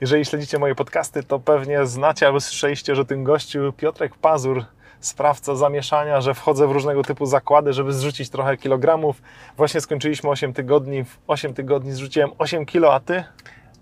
Jeżeli 0.00 0.24
śledzicie 0.24 0.58
moje 0.58 0.74
podcasty, 0.74 1.22
to 1.22 1.38
pewnie 1.38 1.86
znacie 1.86 2.26
albo 2.26 2.40
słyszeliście, 2.40 2.94
że 2.94 3.04
tym 3.04 3.24
gościu 3.24 3.72
Piotrek 3.76 4.14
Pazur, 4.14 4.64
sprawca 5.00 5.56
zamieszania, 5.56 6.20
że 6.20 6.34
wchodzę 6.34 6.66
w 6.66 6.70
różnego 6.70 7.02
typu 7.02 7.26
zakłady, 7.26 7.72
żeby 7.72 7.92
zrzucić 7.92 8.30
trochę 8.30 8.56
kilogramów. 8.56 9.22
Właśnie 9.56 9.80
skończyliśmy 9.80 10.30
8 10.30 10.52
tygodni, 10.52 11.04
w 11.04 11.18
8 11.26 11.54
tygodni 11.54 11.92
zrzuciłem 11.92 12.30
8 12.38 12.66
kilo, 12.66 12.94
a 12.94 13.00
ty? 13.00 13.14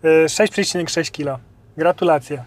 Y, 0.04 0.26
6,6 0.26 1.10
kg. 1.10 1.40
Gratulacje. 1.76 2.44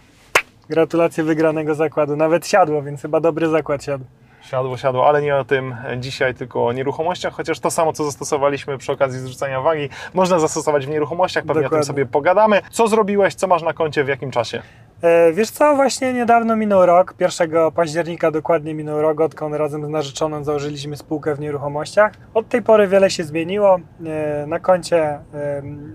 Gratulacje 0.70 1.24
wygranego 1.24 1.76
zakładu. 1.76 2.16
Nawet 2.16 2.48
siadło, 2.48 2.82
więc 2.82 3.02
chyba 3.02 3.20
dobry 3.20 3.50
zakład 3.50 3.84
siadł. 3.84 4.06
Siadło, 4.50 4.77
siadło, 4.77 5.07
ale 5.07 5.21
nie 5.21 5.36
o 5.36 5.45
tym 5.45 5.75
dzisiaj, 5.98 6.36
tylko 6.36 6.66
o 6.68 6.73
nieruchomościach, 6.73 7.34
chociaż 7.34 7.59
to 7.59 7.71
samo, 7.71 7.93
co 7.93 8.04
zastosowaliśmy 8.04 8.77
przy 8.77 8.91
okazji 8.91 9.20
zrzucania 9.20 9.61
wagi, 9.61 9.89
można 10.14 10.39
zastosować 10.39 10.86
w 10.86 10.89
nieruchomościach, 10.89 11.43
pewnie 11.43 11.54
o 11.54 11.55
tym 11.55 11.64
Dokładnie. 11.64 11.86
sobie 11.88 12.05
pogadamy. 12.05 12.61
Co 12.71 12.88
zrobiłeś, 12.88 13.36
co 13.36 13.47
masz 13.47 13.64
na 13.64 13.73
koncie, 13.73 14.04
w 14.04 14.07
jakim 14.07 14.32
czasie? 14.32 14.61
E, 15.02 15.33
Wiesz 15.33 15.50
co, 15.50 15.75
właśnie 15.75 16.14
niedawno 16.14 16.55
minął 16.55 16.86
rok, 16.86 17.14
1 17.19 17.71
października 17.75 18.32
dokładnie 18.32 18.74
minął 18.74 19.02
rok, 19.02 19.21
odkąd 19.21 19.55
razem 19.55 19.86
z 19.86 19.89
narzeczoną 19.89 20.43
założyliśmy 20.43 20.97
spółkę 20.97 21.36
w 21.36 21.39
nieruchomościach. 21.39 22.11
Od 22.33 22.50
tej 22.50 22.61
pory 22.61 22.88
wiele 22.88 23.10
się 23.10 23.24
zmieniło. 23.24 23.79
E, 24.05 24.47
Na 24.47 24.60
koncie 24.60 25.04
e, 25.04 25.19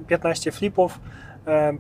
15 0.08 0.52
flipów 0.52 1.00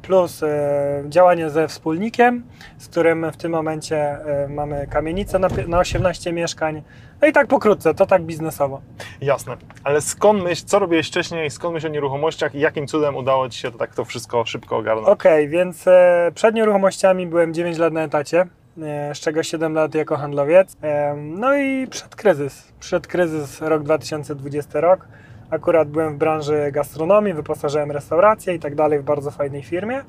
plus 0.02 0.42
e, 0.42 1.04
działanie 1.08 1.50
ze 1.50 1.68
wspólnikiem, 1.68 2.42
z 2.78 2.88
którym 2.88 3.32
w 3.32 3.36
tym 3.36 3.52
momencie 3.52 3.96
e, 3.96 4.48
mamy 4.48 4.86
kamienicę 4.86 5.38
na 5.38 5.48
pi- 5.48 5.68
na 5.68 5.78
18 5.78 6.32
mieszkań. 6.32 6.82
No 7.22 7.28
i 7.28 7.32
tak 7.32 7.46
pokrótce, 7.46 7.94
to 7.94 8.06
tak 8.06 8.22
biznesowo. 8.22 8.80
Jasne, 9.20 9.56
ale 9.84 10.00
skąd 10.00 10.42
myśl, 10.42 10.62
co 10.66 10.78
robiłeś 10.78 11.08
wcześniej, 11.08 11.50
skąd 11.50 11.74
myśl 11.74 11.86
o 11.86 11.90
nieruchomościach 11.90 12.54
i 12.54 12.60
jakim 12.60 12.86
cudem 12.86 13.16
udało 13.16 13.48
Ci 13.48 13.58
się 13.60 13.70
to 13.70 13.78
tak 13.78 13.94
to 13.94 14.04
wszystko 14.04 14.44
szybko 14.44 14.76
ogarnąć? 14.76 15.08
Okej, 15.08 15.48
więc 15.48 15.88
e, 15.88 16.30
przed 16.34 16.54
nieruchomościami 16.54 17.26
byłem 17.26 17.54
9 17.54 17.78
lat 17.78 17.92
na 17.92 18.02
etacie, 18.02 18.46
e, 18.82 19.14
z 19.14 19.20
czego 19.20 19.42
7 19.42 19.74
lat 19.74 19.94
jako 19.94 20.16
handlowiec. 20.16 20.76
E, 20.82 21.14
no 21.16 21.56
i 21.56 21.86
przed 21.86 22.16
kryzys. 22.16 22.72
Przed 22.80 23.06
kryzys 23.06 23.60
rok 23.60 23.82
2020 23.82 24.80
rok. 24.80 25.08
Akurat 25.52 25.88
byłem 25.88 26.14
w 26.14 26.16
branży 26.16 26.70
gastronomii, 26.72 27.34
wyposażyłem 27.34 27.90
restaurację 27.90 28.54
i 28.54 28.58
tak 28.58 28.74
dalej 28.74 28.98
w 28.98 29.02
bardzo 29.02 29.30
fajnej 29.30 29.62
firmie. 29.62 30.00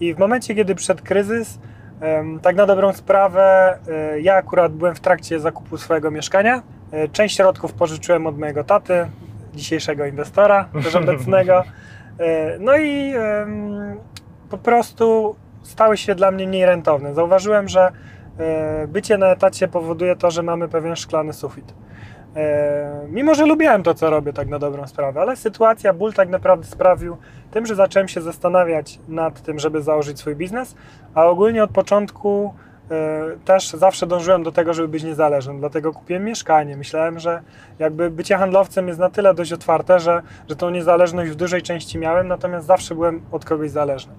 I 0.00 0.14
w 0.14 0.18
momencie, 0.18 0.54
kiedy 0.54 0.74
przed 0.74 1.02
kryzys, 1.02 1.58
tak 2.42 2.56
na 2.56 2.66
dobrą 2.66 2.92
sprawę, 2.92 3.78
e, 3.88 4.20
ja 4.20 4.34
akurat 4.34 4.72
byłem 4.72 4.94
w 4.94 5.00
trakcie 5.00 5.40
zakupu 5.40 5.78
swojego 5.78 6.10
mieszkania. 6.10 6.62
E, 6.92 7.08
Część 7.08 7.36
środków 7.36 7.72
pożyczyłem 7.72 8.26
od 8.26 8.38
mojego 8.38 8.64
taty, 8.64 9.06
dzisiejszego 9.54 10.06
inwestora, 10.06 10.68
też 10.82 10.94
obecnego. 10.94 11.62
E, 12.20 12.58
No 12.58 12.78
i 12.78 13.14
po 14.50 14.58
prostu 14.58 15.36
stały 15.62 15.96
się 15.96 16.14
dla 16.14 16.30
mnie 16.30 16.46
mniej 16.46 16.66
rentowne. 16.66 17.14
Zauważyłem, 17.14 17.68
że 17.68 17.92
bycie 18.88 19.18
na 19.18 19.26
etacie 19.26 19.68
powoduje 19.68 20.16
to, 20.16 20.30
że 20.30 20.42
mamy 20.42 20.68
pewien 20.68 20.96
szklany 20.96 21.32
sufit. 21.32 21.74
E, 22.36 23.06
Mimo, 23.10 23.34
że 23.34 23.46
lubiłem 23.46 23.82
to, 23.82 23.94
co 23.94 24.10
robię, 24.10 24.32
tak 24.32 24.48
na 24.48 24.58
dobrą 24.58 24.86
sprawę, 24.86 25.20
ale 25.20 25.36
sytuacja, 25.36 25.92
ból 25.92 26.12
tak 26.12 26.28
naprawdę 26.28 26.66
sprawił 26.66 27.16
tym, 27.50 27.66
że 27.66 27.74
zacząłem 27.74 28.08
się 28.08 28.20
zastanawiać 28.20 28.98
nad 29.08 29.42
tym, 29.42 29.58
żeby 29.58 29.82
założyć 29.82 30.18
swój 30.18 30.36
biznes, 30.36 30.74
a 31.14 31.26
ogólnie 31.26 31.64
od 31.64 31.70
początku 31.70 32.54
e, 32.90 33.22
też 33.44 33.70
zawsze 33.70 34.06
dążyłem 34.06 34.42
do 34.42 34.52
tego, 34.52 34.74
żeby 34.74 34.88
być 34.88 35.04
niezależnym, 35.04 35.58
dlatego 35.58 35.92
kupiłem 35.92 36.24
mieszkanie. 36.24 36.76
Myślałem, 36.76 37.18
że 37.18 37.42
jakby 37.78 38.10
bycie 38.10 38.36
handlowcem 38.36 38.88
jest 38.88 39.00
na 39.00 39.10
tyle 39.10 39.34
dość 39.34 39.52
otwarte, 39.52 40.00
że, 40.00 40.22
że 40.48 40.56
tą 40.56 40.70
niezależność 40.70 41.30
w 41.30 41.34
dużej 41.34 41.62
części 41.62 41.98
miałem, 41.98 42.28
natomiast 42.28 42.66
zawsze 42.66 42.94
byłem 42.94 43.20
od 43.32 43.44
kogoś 43.44 43.70
zależny. 43.70 44.12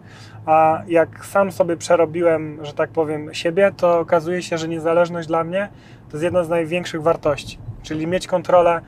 A 0.45 0.81
jak 0.87 1.25
sam 1.25 1.51
sobie 1.51 1.77
przerobiłem, 1.77 2.65
że 2.65 2.73
tak 2.73 2.89
powiem, 2.89 3.33
siebie, 3.33 3.71
to 3.77 3.99
okazuje 3.99 4.41
się, 4.41 4.57
że 4.57 4.67
niezależność 4.67 5.27
dla 5.27 5.43
mnie 5.43 5.69
to 6.09 6.13
jest 6.13 6.23
jedna 6.23 6.43
z 6.43 6.49
największych 6.49 7.01
wartości, 7.01 7.59
czyli 7.83 8.07
mieć 8.07 8.27
kontrolę 8.27 8.81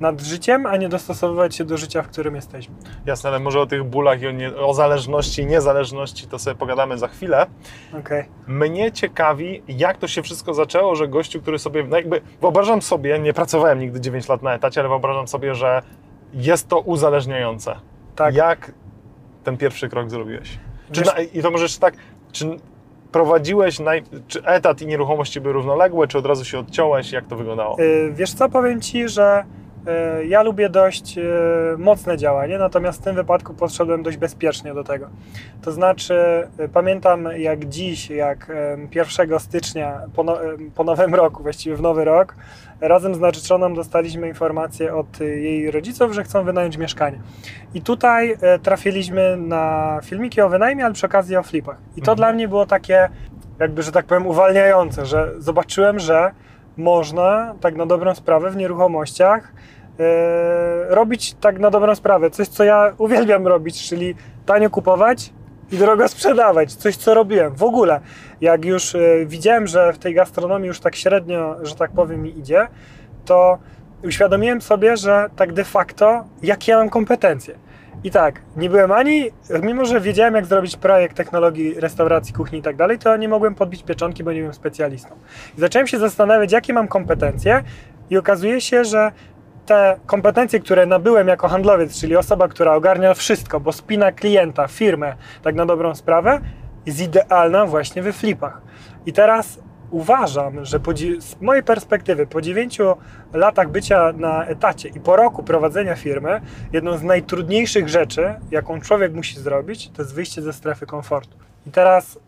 nad 0.00 0.20
życiem, 0.20 0.66
a 0.66 0.76
nie 0.76 0.88
dostosowywać 0.88 1.56
się 1.56 1.64
do 1.64 1.76
życia, 1.76 2.02
w 2.02 2.08
którym 2.08 2.34
jesteśmy. 2.34 2.74
Jasne, 3.06 3.30
ale 3.30 3.38
może 3.38 3.60
o 3.60 3.66
tych 3.66 3.84
bólach 3.84 4.22
i 4.22 4.26
o, 4.26 4.30
nie, 4.30 4.56
o 4.56 4.74
zależności 4.74 5.42
i 5.42 5.46
niezależności 5.46 6.26
to 6.26 6.38
sobie 6.38 6.56
pogadamy 6.56 6.98
za 6.98 7.08
chwilę. 7.08 7.46
Okej. 7.98 8.24
Mnie 8.46 8.92
ciekawi, 8.92 9.62
jak 9.68 9.96
to 9.98 10.08
się 10.08 10.22
wszystko 10.22 10.54
zaczęło, 10.54 10.96
że 10.96 11.08
gościu, 11.08 11.42
który 11.42 11.58
sobie, 11.58 11.84
no 11.84 11.96
jakby 11.96 12.20
wyobrażam 12.40 12.82
sobie, 12.82 13.18
nie 13.18 13.32
pracowałem 13.32 13.78
nigdy 13.78 14.00
9 14.00 14.28
lat 14.28 14.42
na 14.42 14.54
etacie, 14.54 14.80
ale 14.80 14.88
wyobrażam 14.88 15.28
sobie, 15.28 15.54
że 15.54 15.82
jest 16.32 16.68
to 16.68 16.80
uzależniające. 16.80 17.76
Tak. 18.16 18.34
Jak 18.34 18.72
ten 19.44 19.56
pierwszy 19.56 19.88
krok 19.88 20.10
zrobiłeś? 20.10 20.58
Wiesz- 20.90 21.06
na, 21.06 21.20
I 21.20 21.42
to 21.42 21.50
możesz 21.50 21.78
tak, 21.78 21.94
czy 22.32 22.56
prowadziłeś, 23.14 23.78
naj, 23.80 24.02
czy 24.28 24.44
etat 24.44 24.82
i 24.82 24.86
nieruchomości 24.86 25.40
były 25.40 25.54
równoległe, 25.54 26.08
czy 26.08 26.18
od 26.18 26.26
razu 26.26 26.44
się 26.44 26.58
odciąłeś, 26.58 27.12
jak 27.12 27.26
to 27.26 27.36
wyglądało? 27.36 27.76
Y, 27.80 28.12
Wiesz 28.12 28.32
co, 28.34 28.48
powiem 28.48 28.80
Ci, 28.80 29.08
że 29.08 29.44
ja 30.28 30.42
lubię 30.42 30.68
dość 30.68 31.18
y, 31.18 31.22
mocne 31.78 32.16
działanie, 32.16 32.58
natomiast 32.58 33.00
w 33.00 33.04
tym 33.04 33.14
wypadku 33.14 33.54
podszedłem 33.54 34.02
dość 34.02 34.16
bezpiecznie 34.16 34.74
do 34.74 34.84
tego. 34.84 35.06
To 35.62 35.72
znaczy, 35.72 36.14
y, 36.60 36.68
pamiętam 36.68 37.28
jak 37.36 37.64
dziś, 37.64 38.10
jak 38.10 38.50
em, 38.50 38.88
1 38.94 39.38
stycznia 39.38 40.00
po, 40.14 40.24
no, 40.24 40.38
po 40.74 40.84
nowym 40.84 41.14
roku, 41.14 41.42
właściwie 41.42 41.76
w 41.76 41.80
nowy 41.80 42.04
rok, 42.04 42.34
razem 42.80 43.14
z 43.14 43.20
narzeczoną 43.20 43.74
dostaliśmy 43.74 44.28
informację 44.28 44.94
od 44.94 45.20
jej 45.20 45.70
rodziców, 45.70 46.12
że 46.12 46.24
chcą 46.24 46.44
wynająć 46.44 46.76
mieszkanie. 46.76 47.18
I 47.74 47.82
tutaj 47.82 48.36
e, 48.40 48.58
trafiliśmy 48.58 49.36
na 49.36 49.98
filmiki 50.04 50.40
o 50.40 50.48
wynajmie, 50.48 50.84
ale 50.84 50.94
przy 50.94 51.06
okazji 51.06 51.36
o 51.36 51.42
flipach. 51.42 51.76
I 51.96 52.02
to 52.02 52.12
Mhm. 52.12 52.16
dla 52.16 52.32
mnie 52.32 52.48
było 52.48 52.66
takie, 52.66 53.08
jakby, 53.58 53.82
że 53.82 53.92
tak 53.92 54.06
powiem, 54.06 54.26
uwalniające, 54.26 55.06
że 55.06 55.32
zobaczyłem, 55.38 55.98
że 55.98 56.30
można 56.76 57.54
tak 57.60 57.76
na 57.76 57.86
dobrą 57.86 58.14
sprawę 58.14 58.50
w 58.50 58.56
nieruchomościach 58.56 59.52
e, 60.00 60.94
robić 60.94 61.34
tak 61.34 61.58
na 61.58 61.70
dobrą 61.70 61.94
sprawę. 61.94 62.30
Coś, 62.30 62.48
co 62.48 62.64
ja 62.64 62.92
uwielbiam 62.98 63.46
robić, 63.46 63.88
czyli 63.88 64.14
tanio 64.46 64.70
kupować 64.70 65.32
i 65.72 65.76
drogo 65.76 66.08
sprzedawać. 66.08 66.74
Coś, 66.74 66.96
co 66.96 67.14
robiłem 67.14 67.54
w 67.54 67.62
ogóle. 67.62 68.00
Jak 68.40 68.64
już 68.64 68.94
e, 68.94 69.26
widziałem, 69.26 69.66
że 69.66 69.92
w 69.92 69.98
tej 69.98 70.14
gastronomii 70.14 70.68
już 70.68 70.80
tak 70.80 70.96
średnio, 70.96 71.56
że 71.62 71.74
tak 71.74 71.90
powiem, 71.90 72.22
mi 72.22 72.38
idzie, 72.38 72.68
to 73.24 73.58
uświadomiłem 74.04 74.60
sobie, 74.60 74.96
że 74.96 75.30
tak 75.36 75.52
de 75.52 75.64
facto, 75.64 76.24
jakie 76.42 76.72
ja 76.72 76.78
mam 76.78 76.88
kompetencje. 76.88 77.54
I 78.04 78.10
tak, 78.10 78.40
nie 78.56 78.70
byłem 78.70 78.92
ani, 78.92 79.30
mimo 79.62 79.84
że 79.84 80.00
wiedziałem, 80.00 80.34
jak 80.34 80.46
zrobić 80.46 80.76
projekt 80.76 81.16
technologii 81.16 81.80
restauracji, 81.80 82.34
kuchni 82.34 82.58
i 82.58 82.62
tak 82.62 82.76
dalej, 82.76 82.98
to 82.98 83.16
nie 83.16 83.28
mogłem 83.28 83.54
podbić 83.54 83.82
pieczonki, 83.82 84.24
bo 84.24 84.32
nie 84.32 84.38
byłem 84.38 84.54
specjalistą. 84.54 85.14
I 85.58 85.60
zacząłem 85.60 85.86
się 85.86 85.98
zastanawiać, 85.98 86.52
jakie 86.52 86.72
mam 86.72 86.88
kompetencje, 86.88 87.62
i 88.10 88.18
okazuje 88.18 88.60
się, 88.60 88.84
że 88.84 89.12
te 89.66 89.96
kompetencje, 90.06 90.60
które 90.60 90.86
nabyłem 90.86 91.28
jako 91.28 91.48
handlowiec, 91.48 92.00
czyli 92.00 92.16
osoba, 92.16 92.48
która 92.48 92.74
ogarnia 92.74 93.14
wszystko, 93.14 93.60
bo 93.60 93.72
spina 93.72 94.12
klienta, 94.12 94.68
firmę, 94.68 95.14
tak 95.42 95.54
na 95.54 95.66
dobrą 95.66 95.94
sprawę, 95.94 96.40
jest 96.86 97.00
idealna 97.00 97.66
właśnie 97.66 98.02
we 98.02 98.12
flipach. 98.12 98.62
I 99.06 99.12
teraz 99.12 99.58
uważam, 99.94 100.64
że 100.64 100.80
z 101.18 101.40
mojej 101.40 101.62
perspektywy, 101.62 102.26
po 102.26 102.40
9 102.40 102.78
latach 103.32 103.68
bycia 103.70 104.12
na 104.12 104.46
etacie 104.46 104.88
i 104.88 105.00
po 105.00 105.16
roku 105.16 105.42
prowadzenia 105.42 105.96
firmy, 105.96 106.40
jedną 106.72 106.96
z 106.98 107.02
najtrudniejszych 107.02 107.88
rzeczy, 107.88 108.34
jaką 108.50 108.80
człowiek 108.80 109.14
musi 109.14 109.40
zrobić, 109.40 109.90
to 109.90 110.02
jest 110.02 110.14
wyjście 110.14 110.42
ze 110.42 110.52
strefy 110.52 110.86
komfortu. 110.86 111.36
I 111.66 111.70
teraz, 111.70 112.18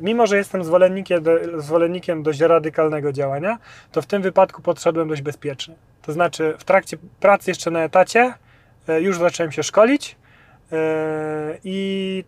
mimo 0.00 0.26
że 0.26 0.36
jestem 0.36 0.64
zwolennikiem, 0.64 1.24
zwolennikiem 1.56 2.22
dość 2.22 2.40
radykalnego 2.40 3.12
działania, 3.12 3.58
to 3.92 4.02
w 4.02 4.06
tym 4.06 4.22
wypadku 4.22 4.62
podszedłem 4.62 5.08
dość 5.08 5.22
bezpiecznie. 5.22 5.74
To 6.02 6.12
znaczy, 6.12 6.54
w 6.58 6.64
trakcie 6.64 6.96
pracy 7.20 7.50
jeszcze 7.50 7.70
na 7.70 7.84
etacie 7.84 8.34
e, 8.88 9.00
już 9.00 9.18
zacząłem 9.18 9.52
się 9.52 9.62
szkolić 9.62 10.16
e, 10.72 11.58
i 11.64 12.24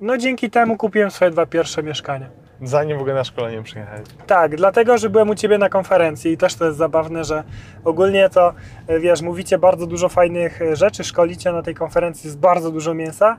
no 0.00 0.18
dzięki 0.18 0.50
temu 0.50 0.76
kupiłem 0.76 1.10
swoje 1.10 1.30
dwa 1.30 1.46
pierwsze 1.46 1.82
mieszkania. 1.82 2.39
Zanim 2.62 2.98
w 2.98 3.00
ogóle 3.00 3.14
na 3.14 3.24
szkolenie 3.24 3.62
przyjechałeś. 3.62 4.02
Tak, 4.26 4.56
dlatego, 4.56 4.98
że 4.98 5.10
byłem 5.10 5.30
u 5.30 5.34
Ciebie 5.34 5.58
na 5.58 5.68
konferencji 5.68 6.32
i 6.32 6.36
też 6.36 6.54
to 6.54 6.64
jest 6.64 6.78
zabawne, 6.78 7.24
że 7.24 7.44
ogólnie 7.84 8.28
to, 8.28 8.54
e, 8.86 9.00
wiesz, 9.00 9.22
mówicie 9.22 9.58
bardzo 9.58 9.86
dużo 9.86 10.08
fajnych 10.08 10.62
e, 10.62 10.76
rzeczy, 10.76 11.04
szkolicie 11.04 11.52
na 11.52 11.62
tej 11.62 11.74
konferencji, 11.74 12.28
jest 12.28 12.38
bardzo 12.38 12.70
dużo 12.70 12.94
mięsa, 12.94 13.36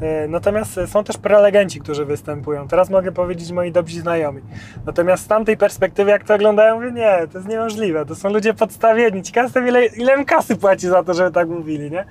e, 0.00 0.28
natomiast 0.28 0.80
są 0.86 1.04
też 1.04 1.16
prelegenci, 1.16 1.80
którzy 1.80 2.04
występują. 2.04 2.68
Teraz 2.68 2.90
mogę 2.90 3.12
powiedzieć 3.12 3.52
moi 3.52 3.72
dobrzy 3.72 4.00
znajomi. 4.00 4.42
Natomiast 4.86 5.24
z 5.24 5.26
tamtej 5.26 5.56
perspektywy, 5.56 6.10
jak 6.10 6.24
to 6.24 6.34
oglądają, 6.34 6.74
mówię, 6.74 6.92
nie, 6.92 7.18
to 7.32 7.38
jest 7.38 7.48
niemożliwe, 7.48 8.06
to 8.06 8.14
są 8.14 8.32
ludzie 8.32 8.54
podstawieni. 8.54 9.22
Ciekawe 9.22 9.68
ile, 9.68 9.86
ile 9.86 10.18
im 10.18 10.24
kasy 10.24 10.56
płaci 10.56 10.88
za 10.88 11.02
to, 11.02 11.14
żeby 11.14 11.30
tak 11.30 11.48
mówili, 11.48 11.90
nie? 11.90 12.04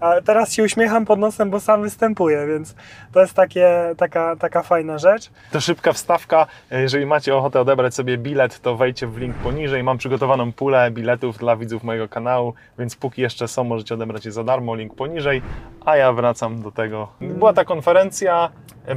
A 0.00 0.20
teraz 0.24 0.52
się 0.52 0.62
uśmiecham 0.62 1.06
pod 1.06 1.18
nosem, 1.18 1.50
bo 1.50 1.60
sam 1.60 1.82
występuję, 1.82 2.46
więc 2.46 2.74
to 3.12 3.20
jest 3.20 3.34
takie, 3.34 3.94
taka, 3.96 4.36
taka 4.36 4.62
fajna 4.62 4.98
rzecz. 4.98 5.30
To 5.52 5.60
szybka 5.60 5.92
wstawka. 5.92 6.46
Jeżeli 6.70 7.06
macie 7.06 7.36
ochotę 7.36 7.60
odebrać 7.60 7.94
sobie 7.94 8.18
bilet, 8.18 8.60
to 8.60 8.76
wejdźcie 8.76 9.06
w 9.06 9.18
link 9.18 9.36
poniżej. 9.36 9.82
Mam 9.82 9.98
przygotowaną 9.98 10.52
pulę 10.52 10.90
biletów 10.90 11.38
dla 11.38 11.56
widzów 11.56 11.84
mojego 11.84 12.08
kanału, 12.08 12.54
więc 12.78 12.96
póki 12.96 13.22
jeszcze 13.22 13.48
są, 13.48 13.64
możecie 13.64 13.94
odebrać 13.94 14.24
je 14.24 14.32
za 14.32 14.44
darmo. 14.44 14.74
Link 14.74 14.94
poniżej. 14.94 15.42
A 15.84 15.96
ja 15.96 16.12
wracam 16.12 16.62
do 16.62 16.72
tego. 16.72 17.08
Była 17.20 17.52
ta 17.52 17.64
konferencja, 17.64 18.50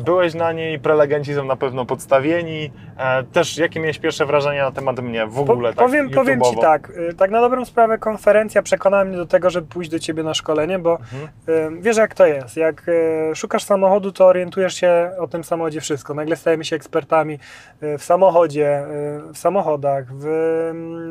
byłeś 0.05 0.33
na 0.33 0.51
niej, 0.51 0.79
prelegenci 0.79 1.35
są 1.35 1.45
na 1.45 1.55
pewno 1.55 1.85
podstawieni. 1.85 2.71
E, 2.97 3.23
Też 3.23 3.57
jakie 3.57 3.79
miałeś 3.79 3.99
pierwsze 3.99 4.25
wrażenia 4.25 4.65
na 4.65 4.71
temat 4.71 4.99
mnie 4.99 5.27
w 5.27 5.39
ogóle? 5.39 5.69
Po, 5.69 5.75
tak 5.77 5.85
powiem, 5.85 6.09
powiem 6.09 6.41
Ci 6.41 6.57
tak, 6.61 6.91
tak 7.17 7.31
na 7.31 7.41
dobrą 7.41 7.65
sprawę 7.65 7.97
konferencja 7.97 8.61
przekonała 8.61 9.05
mnie 9.05 9.17
do 9.17 9.25
tego, 9.25 9.49
żeby 9.49 9.67
pójść 9.67 9.91
do 9.91 9.99
Ciebie 9.99 10.23
na 10.23 10.33
szkolenie, 10.33 10.79
bo 10.79 10.92
Mhm. 10.99 11.81
wiesz 11.81 11.97
jak 11.97 12.15
to 12.15 12.25
jest, 12.25 12.57
jak 12.57 12.87
y, 12.87 13.35
szukasz 13.35 13.63
samochodu, 13.63 14.11
to 14.11 14.25
orientujesz 14.25 14.75
się 14.75 15.11
o 15.19 15.27
tym 15.27 15.43
samochodzie 15.43 15.81
wszystko. 15.81 16.13
Nagle 16.13 16.35
stajemy 16.35 16.65
się 16.65 16.75
ekspertami 16.75 17.39
y, 17.83 17.97
w 17.97 18.03
samochodzie, 18.03 18.85
y, 19.29 19.33
w 19.33 19.37
samochodach, 19.37 20.05
w 20.13 20.25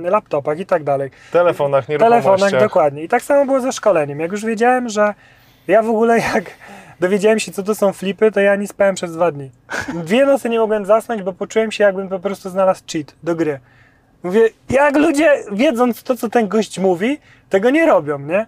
laptopach 0.04 0.58
i 0.58 0.66
tak 0.66 0.84
dalej. 0.84 1.10
telefonach, 1.32 1.88
nieruchomościach. 1.88 2.24
telefonach, 2.24 2.68
dokładnie. 2.68 3.02
I 3.02 3.08
tak 3.08 3.22
samo 3.22 3.46
było 3.46 3.60
ze 3.60 3.72
szkoleniem. 3.72 4.20
Jak 4.20 4.32
już 4.32 4.44
wiedziałem, 4.44 4.88
że 4.88 5.14
ja 5.68 5.82
w 5.82 5.88
ogóle 5.88 6.18
jak 6.34 6.44
dowiedziałem 7.00 7.38
się, 7.38 7.52
co 7.52 7.62
to 7.62 7.74
są 7.74 7.92
flipy, 7.92 8.32
to 8.32 8.40
ja 8.40 8.56
nie 8.56 8.68
spałem 8.68 8.94
przez 8.94 9.12
dwa 9.12 9.30
dni. 9.30 9.50
Dwie 9.94 10.26
nocy 10.26 10.48
nie 10.48 10.58
mogłem 10.58 10.86
zasnąć, 10.86 11.22
bo 11.22 11.32
poczułem 11.32 11.72
się, 11.72 11.84
jakbym 11.84 12.08
po 12.08 12.18
prostu 12.18 12.50
znalazł 12.50 12.82
cheat 12.92 13.14
do 13.22 13.36
gry. 13.36 13.60
Mówię, 14.22 14.48
jak 14.70 14.96
ludzie, 14.96 15.30
wiedząc 15.52 16.02
to, 16.02 16.16
co 16.16 16.28
ten 16.28 16.48
gość 16.48 16.78
mówi, 16.78 17.18
tego 17.50 17.70
nie 17.70 17.86
robią, 17.86 18.18
nie? 18.18 18.46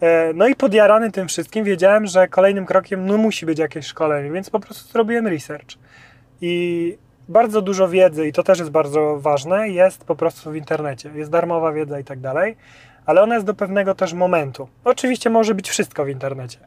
E, 0.00 0.32
No 0.34 0.48
i 0.48 0.54
podjarany 0.54 1.12
tym 1.12 1.28
wszystkim 1.28 1.64
wiedziałem, 1.64 2.06
że 2.06 2.28
kolejnym 2.28 2.66
krokiem 2.66 3.06
no, 3.06 3.16
musi 3.18 3.46
być 3.46 3.58
jakieś 3.58 3.86
szkolenie, 3.86 4.30
więc 4.30 4.50
po 4.50 4.60
prostu 4.60 4.92
zrobiłem 4.92 5.26
research. 5.26 5.78
I 6.40 6.98
bardzo 7.28 7.62
dużo 7.62 7.88
wiedzy, 7.88 8.28
i 8.28 8.32
to 8.32 8.42
też 8.42 8.58
jest 8.58 8.70
bardzo 8.70 9.16
ważne, 9.20 9.68
jest 9.68 10.04
po 10.04 10.16
prostu 10.16 10.50
w 10.50 10.56
internecie. 10.56 11.10
Jest 11.14 11.30
darmowa 11.30 11.72
wiedza 11.72 12.00
i 12.00 12.04
tak 12.04 12.20
dalej, 12.20 12.56
ale 13.06 13.22
ona 13.22 13.34
jest 13.34 13.46
do 13.46 13.54
pewnego 13.54 13.94
też 13.94 14.12
momentu. 14.12 14.68
Oczywiście 14.84 15.30
może 15.30 15.54
być 15.54 15.68
wszystko 15.68 16.04
w 16.04 16.08
internecie. 16.08 16.58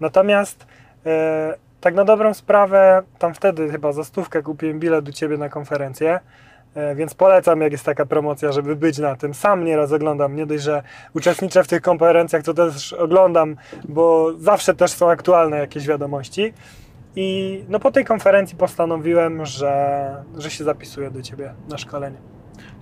Natomiast 0.00 0.66
e, 1.06 1.54
tak 1.80 1.94
na 1.94 2.04
dobrą 2.04 2.34
sprawę, 2.34 3.02
tam 3.18 3.34
wtedy 3.34 3.70
chyba 3.70 3.92
za 3.92 4.04
stówkę 4.04 4.42
kupiłem 4.42 4.80
bilet 4.80 5.04
do 5.04 5.12
Ciebie 5.12 5.38
na 5.38 5.48
konferencję, 5.48 6.20
więc 6.94 7.14
polecam, 7.14 7.60
jak 7.60 7.72
jest 7.72 7.84
taka 7.84 8.06
promocja, 8.06 8.52
żeby 8.52 8.76
być 8.76 8.98
na 8.98 9.16
tym. 9.16 9.34
Sam 9.34 9.64
nieraz 9.64 9.92
oglądam, 9.92 10.36
nie 10.36 10.46
dość, 10.46 10.62
że 10.62 10.82
uczestniczę 11.14 11.64
w 11.64 11.68
tych 11.68 11.82
konferencjach, 11.82 12.42
to 12.42 12.54
też 12.54 12.92
oglądam, 12.92 13.56
bo 13.88 14.32
zawsze 14.38 14.74
też 14.74 14.90
są 14.90 15.10
aktualne 15.10 15.58
jakieś 15.58 15.86
wiadomości. 15.86 16.52
I 17.16 17.64
no 17.68 17.80
po 17.80 17.90
tej 17.90 18.04
konferencji 18.04 18.56
postanowiłem, 18.56 19.46
że, 19.46 20.24
że 20.38 20.50
się 20.50 20.64
zapisuję 20.64 21.10
do 21.10 21.22
Ciebie 21.22 21.54
na 21.68 21.78
szkolenie. 21.78 22.16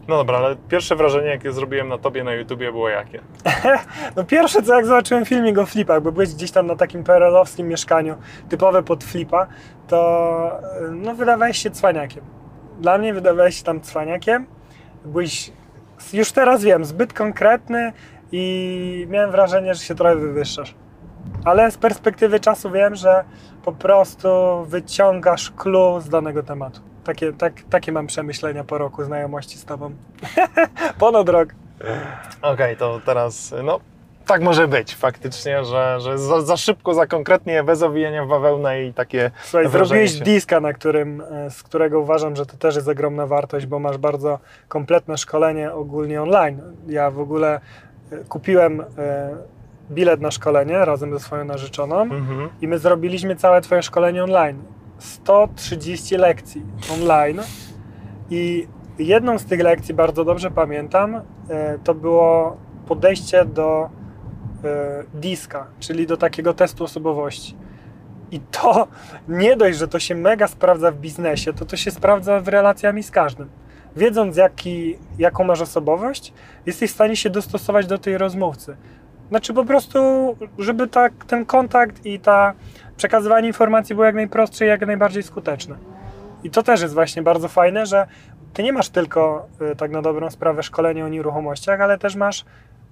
No 0.09 0.17
dobra, 0.17 0.39
ale 0.39 0.57
pierwsze 0.69 0.97
wrażenie, 0.97 1.29
jakie 1.29 1.53
zrobiłem 1.53 1.89
na 1.89 1.99
tobie 1.99 2.25
na 2.25 2.35
YouTubie, 2.35 2.73
było 2.73 2.89
jakie? 2.89 3.21
No 4.17 4.25
pierwsze 4.25 4.63
co 4.63 4.75
jak 4.75 4.87
zobaczyłem 4.87 5.25
filmik 5.25 5.59
o 5.59 5.67
flipach, 5.67 6.03
bo 6.03 6.13
byłeś 6.13 6.35
gdzieś 6.35 6.51
tam 6.51 6.67
na 6.67 6.77
takim 6.77 7.05
PRL-owskim 7.05 7.69
mieszkaniu, 7.69 8.17
typowe 8.49 8.83
pod 8.83 9.05
flipa, 9.05 9.47
to 9.89 10.61
y, 10.89 10.91
no 10.91 11.15
wydawałeś 11.15 11.59
się 11.59 11.71
cwaniakiem. 11.71 12.40
Dla 12.81 12.99
mnie 12.99 13.15
wydawałeś 13.15 13.59
się 13.59 13.65
tam 13.65 13.81
cwaniakiem. 13.81 14.47
Byłeś, 15.05 15.53
już 16.13 16.33
teraz 16.33 16.65
wiem, 16.65 16.85
zbyt 16.85 17.13
konkretny 17.13 17.93
i 18.33 19.07
miałem 19.11 19.31
wrażenie, 19.31 19.75
że 19.75 19.81
się 19.81 19.95
trochę 19.95 20.17
wywyższasz. 20.17 20.75
Ale 21.45 21.71
z 21.71 21.77
perspektywy 21.77 22.41
czasu 22.41 22.71
wiem, 22.71 22.95
że 22.95 23.25
po 23.65 23.73
prostu 23.73 24.29
wyciągasz 24.67 25.51
clue 25.51 26.01
z 26.01 26.09
danego 26.09 26.43
tematu. 26.43 26.81
Takie, 27.05 27.33
tak, 27.33 27.53
takie 27.71 27.93
mam 27.93 28.07
przemyślenia 28.07 28.65
po 28.65 28.79
roku 28.79 29.05
znajomości 29.05 29.59
z 29.59 29.65
Tobą. 29.65 29.95
Ponad 30.99 31.29
rok. 31.29 31.49
Okej, 32.43 32.77
to 32.77 33.01
teraz, 33.05 33.55
no, 33.65 33.81
tak 34.31 34.43
może 34.43 34.69
być 34.69 34.95
faktycznie, 34.97 35.65
że, 35.65 36.01
że 36.01 36.19
za, 36.19 36.41
za 36.41 36.57
szybko, 36.57 36.95
za 36.95 37.07
konkretnie, 37.07 37.65
bez 37.65 37.83
owijania 37.83 38.25
w 38.25 38.29
bawełnę 38.29 38.83
i 38.85 38.95
takie 38.95 39.31
Słuchaj, 39.43 39.69
zrobiłeś 39.69 40.19
się- 40.19 40.25
diska, 40.25 40.61
na 40.61 40.73
którym, 40.73 41.21
e, 41.21 41.51
z 41.51 41.63
którego 41.63 42.01
uważam, 42.01 42.37
że 42.37 42.47
to 42.47 42.57
też 42.57 42.75
jest 42.77 42.89
ogromna 42.89 43.27
wartość, 43.27 43.67
bo 43.67 43.79
masz 43.79 43.99
bardzo 43.99 44.39
kompletne 44.69 45.19
szkolenie 45.19 45.73
ogólnie 45.73 46.23
online. 46.23 46.61
Ja 46.89 47.11
w 47.11 47.21
ogóle 47.21 47.61
e, 48.13 48.17
kupiłem 48.29 48.81
e, 48.81 48.85
bilet 49.91 50.21
na 50.21 50.31
szkolenie 50.31 50.85
razem 50.85 51.13
ze 51.13 51.21
swoją 51.21 51.45
narzeczoną 51.45 52.01
Mhm. 52.03 52.49
i 52.61 52.69
my 52.69 52.79
zrobiliśmy 52.79 53.37
całe 53.37 53.61
Twoje 53.61 53.83
szkolenie 53.83 54.25
online. 54.25 54.63
130 54.99 56.17
lekcji 56.17 56.63
online 56.95 57.41
i 58.31 58.69
jedną 58.99 59.39
z 59.39 59.45
tych 59.45 59.61
lekcji, 59.61 59.95
bardzo 59.95 60.25
dobrze 60.25 60.51
pamiętam, 60.51 61.21
to 61.85 61.95
było 61.95 62.57
podejście 62.89 63.45
do 63.45 63.89
diska, 65.15 65.67
czyli 65.81 66.07
do 66.07 66.17
takiego 66.17 66.55
testu 66.55 66.85
osobowości. 66.85 67.57
I 68.31 68.41
to 68.41 68.89
nie 69.29 69.57
dość, 69.57 69.79
że 69.79 69.89
to 69.89 69.99
się 69.99 70.15
mega 70.15 70.49
sprawdza 70.49 70.91
w 70.91 70.97
biznesie, 70.97 71.53
to 71.53 71.65
to 71.65 71.77
się 71.77 71.91
sprawdza 71.91 72.41
w 72.41 72.49
relacjami 72.49 73.03
z 73.03 73.11
każdym. 73.11 73.49
Wiedząc, 73.97 74.37
jaki, 74.37 74.99
jaką 75.19 75.45
masz 75.45 75.61
osobowość, 75.61 76.33
jesteś 76.67 76.91
w 76.91 76.95
stanie 76.95 77.17
się 77.17 77.31
dostosować 77.31 77.87
do 77.87 77.99
tej 77.99 78.19
rozmówcy. 78.19 78.77
Znaczy 79.29 79.55
po 79.55 79.65
prostu, 79.65 79.99
żeby 80.59 80.89
tak, 80.89 81.13
ten 81.25 81.47
kontakt 81.47 82.07
i 82.07 82.21
ta 82.21 82.55
przekazywanie 82.97 83.47
informacji 83.49 83.95
było 83.95 84.05
jak 84.05 84.15
najprostsze 84.15 84.65
i 84.65 84.69
jak 84.69 84.87
najbardziej 84.87 85.23
skuteczne. 85.23 85.77
I 86.45 86.51
to 86.51 86.63
też 86.63 86.83
jest 86.83 86.95
właśnie 86.95 87.23
bardzo 87.23 87.49
fajne, 87.49 87.87
że 87.87 88.07
ty 88.53 88.63
nie 88.63 88.73
masz 88.73 88.89
tylko 88.89 89.47
y, 89.73 89.77
tak 89.77 89.91
na 89.91 90.03
dobrą 90.03 90.31
sprawę 90.31 90.63
szkolenie 90.63 91.05
o 91.05 91.09
nieruchomościach, 91.09 91.81
ale 91.81 91.99
też 91.99 92.17
masz 92.17 92.45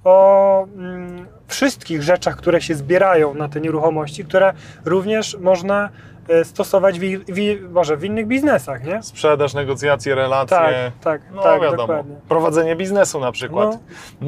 o 0.04 0.64
mm, 0.76 1.26
wszystkich 1.46 2.02
rzeczach, 2.02 2.36
które 2.36 2.60
się 2.60 2.74
zbierają 2.74 3.34
na 3.34 3.48
te 3.48 3.60
nieruchomości, 3.60 4.24
które 4.24 4.52
również 4.84 5.36
można 5.40 5.88
y, 6.30 6.44
stosować 6.44 7.00
w, 7.00 7.02
w, 7.28 7.70
może 7.72 7.96
w 7.96 8.04
innych 8.04 8.26
biznesach, 8.26 8.84
nie? 8.84 9.02
Sprzedaż, 9.02 9.54
negocjacje, 9.54 10.14
relacje. 10.14 10.56
Tak, 10.56 10.74
tak, 11.00 11.20
No 11.34 11.42
tak, 11.42 11.60
wiadomo, 11.62 11.76
dokładnie. 11.76 12.16
prowadzenie 12.28 12.76
biznesu 12.76 13.20
na 13.20 13.32
przykład. 13.32 13.70
No. 13.72 13.78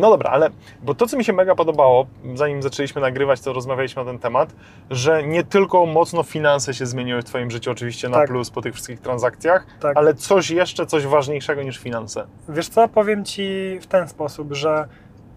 No. 0.01 0.11
dobra, 0.11 0.31
ale 0.31 0.51
bo 0.83 0.95
to, 0.95 1.07
co 1.07 1.17
mi 1.17 1.25
się 1.25 1.33
mega 1.33 1.55
podobało, 1.55 2.07
zanim 2.35 2.63
zaczęliśmy 2.63 3.01
nagrywać, 3.01 3.41
to 3.41 3.53
rozmawialiśmy 3.53 4.05
na 4.05 4.11
ten 4.11 4.19
temat, 4.21 4.53
że 4.91 5.23
nie 5.23 5.45
tylko 5.45 5.87
mocno 5.87 6.23
finanse 6.23 6.75
się 6.75 6.87
zmieniły 6.87 7.23
w 7.23 7.25
Twoim 7.25 7.51
życiu, 7.51 7.71
oczywiście 7.71 8.09
na 8.09 8.17
Tak. 8.17 8.29
plus 8.29 8.51
po 8.51 8.63
tych 8.63 8.75
wszystkich 8.75 9.01
transakcjach, 9.01 9.67
Tak. 9.81 9.97
ale 9.97 10.15
coś 10.15 10.51
jeszcze, 10.51 10.87
coś 10.87 11.07
ważniejszego 11.07 11.63
niż 11.63 11.79
finanse. 11.79 12.27
Wiesz 12.49 12.69
co, 12.69 12.89
powiem 12.89 13.25
Ci 13.25 13.79
w 13.83 13.87
ten 13.87 14.09
sposób, 14.09 14.53
że 14.53 14.89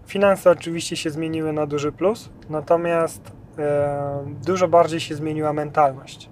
finanse 0.06 0.50
oczywiście 0.50 0.96
się 0.96 1.10
zmieniły 1.10 1.52
na 1.52 1.66
duży 1.66 1.92
plus, 1.92 2.30
natomiast 2.50 3.32
e, 3.58 4.24
dużo 4.44 4.68
bardziej 4.68 5.00
się 5.00 5.14
zmieniła 5.14 5.52
mentalność. 5.52 6.30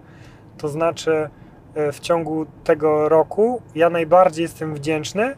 To 0.58 0.68
znaczy, 0.68 1.28
e, 1.74 1.92
w 1.92 2.00
ciągu 2.00 2.46
tego 2.64 3.08
roku 3.08 3.62
ja 3.74 3.90
najbardziej 3.90 4.42
jestem 4.42 4.74
wdzięczny 4.74 5.36